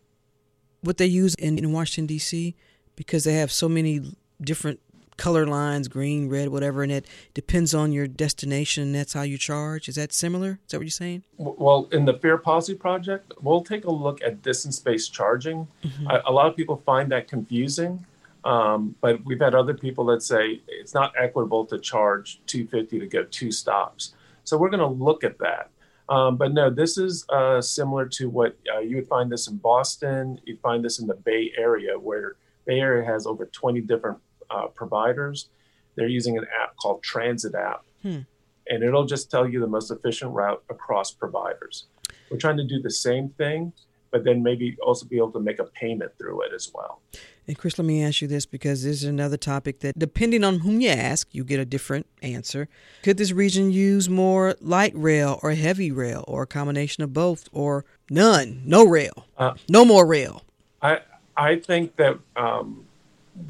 [0.83, 2.55] what they use in, in Washington D.C.
[2.97, 4.81] because they have so many different
[5.21, 8.85] color lines, green, red, whatever, and it depends on your destination.
[8.85, 9.87] and That's how you charge.
[9.87, 10.59] Is that similar?
[10.65, 11.25] Is that what you're saying?
[11.37, 15.69] Well, in the Fare Policy Project, we'll take a look at distance-based charging.
[15.85, 16.07] Mm-hmm.
[16.07, 18.07] A, a, lot of people find that confusing,
[18.45, 23.07] um, but we've had other people that say it's not equitable to charge 250 to
[23.07, 24.15] go two stops.
[24.45, 25.71] So we're going to look at that.
[26.11, 29.57] Um, but no, this is uh, similar to what uh, you would find this in
[29.59, 30.41] Boston.
[30.45, 32.35] You'd find this in the Bay Area, where
[32.67, 34.19] Bay Area has over 20 different
[34.51, 35.49] uh, providers.
[35.95, 38.21] They're using an app called Transit App, hmm.
[38.69, 41.87] and it'll just tell you the most efficient route across providers.
[42.29, 43.73] We're trying to do the same thing,
[44.11, 47.03] but then maybe also be able to make a payment through it as well.
[47.51, 50.61] And Chris, let me ask you this because this is another topic that, depending on
[50.61, 52.69] whom you ask, you get a different answer.
[53.03, 57.49] Could this region use more light rail or heavy rail, or a combination of both,
[57.51, 60.45] or none, no rail, uh, no more rail?
[60.81, 61.01] I
[61.37, 62.87] I think that um,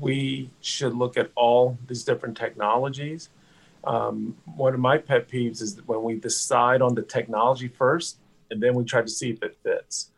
[0.01, 3.29] we should look at all these different technologies.
[3.85, 8.17] Um, one of my pet peeves is when we decide on the technology first,
[8.51, 10.09] and then we try to see if it fits.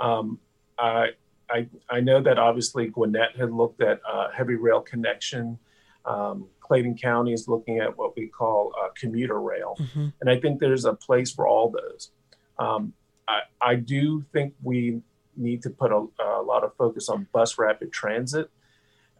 [0.00, 0.38] Um,
[0.78, 1.10] I
[1.50, 5.58] I, I know that obviously Gwinnett had looked at uh, heavy rail connection.
[6.04, 9.76] Um, Clayton County is looking at what we call uh, commuter rail.
[9.78, 10.08] Mm-hmm.
[10.20, 12.10] And I think there's a place for all those.
[12.58, 12.92] Um,
[13.28, 15.02] I, I, do think we
[15.36, 18.50] need to put a, a, lot of focus on bus rapid transit.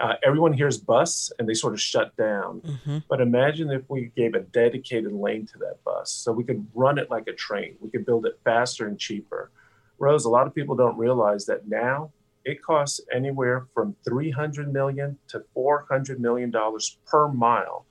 [0.01, 2.61] uh, everyone hears bus and they sort of shut down.
[2.61, 2.99] Mm-hmm.
[3.09, 6.99] But imagine if we gave a dedicated lane to that bus so we could run
[6.99, 7.77] it like a train.
[7.81, 9.51] We could build it faster and cheaper.
[9.99, 12.12] Rose, a lot of people don't realize that now
[12.47, 17.84] it costs anywhere from 300 million to 400 million dollars per mile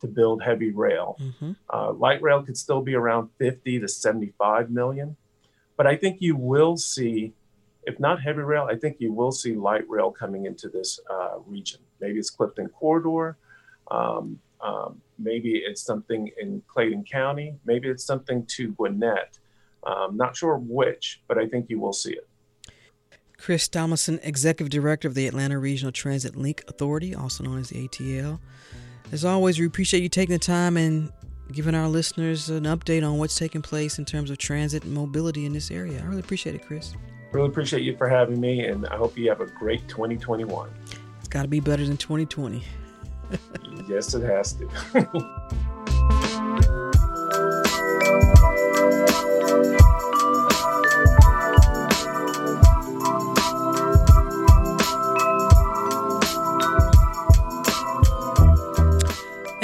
[0.00, 1.16] to build heavy rail.
[1.20, 1.52] Mm-hmm.
[1.72, 5.16] Uh, light rail could still be around 50 to 75 million.
[5.76, 7.32] But I think you will see
[7.86, 11.38] if not heavy rail, I think you will see light rail coming into this uh,
[11.46, 11.80] region.
[12.00, 13.36] Maybe it's Clifton Corridor.
[13.90, 17.56] Um, um, maybe it's something in Clayton County.
[17.64, 19.38] Maybe it's something to Gwinnett.
[19.86, 22.26] Um, not sure which, but I think you will see it.
[23.38, 27.88] Chris Tomlinson, Executive Director of the Atlanta Regional Transit Link Authority, also known as the
[27.88, 28.40] ATL.
[29.12, 31.12] As always, we appreciate you taking the time and
[31.52, 35.44] giving our listeners an update on what's taking place in terms of transit and mobility
[35.44, 36.00] in this area.
[36.00, 36.94] I really appreciate it, Chris.
[37.32, 40.70] Really appreciate you for having me, and I hope you have a great 2021.
[41.18, 42.64] It's got to be better than 2020.
[43.88, 45.50] yes, it has to.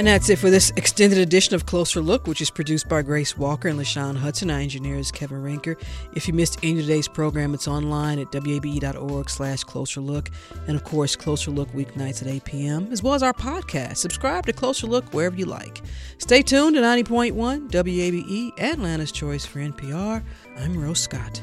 [0.01, 3.37] And that's it for this extended edition of Closer Look, which is produced by Grace
[3.37, 4.51] Walker and LaShawn Hudson.
[4.51, 5.79] Our engineer is Kevin Rinker.
[6.15, 10.31] If you missed any of today's program, it's online at wabe.org slash closer look.
[10.67, 13.99] And of course, Closer Look weeknights at 8 p.m., as well as our podcast.
[13.99, 15.83] Subscribe to Closer Look wherever you like.
[16.17, 20.23] Stay tuned to 90.1 WABE, Atlanta's Choice for NPR.
[20.57, 21.43] I'm Rose Scott.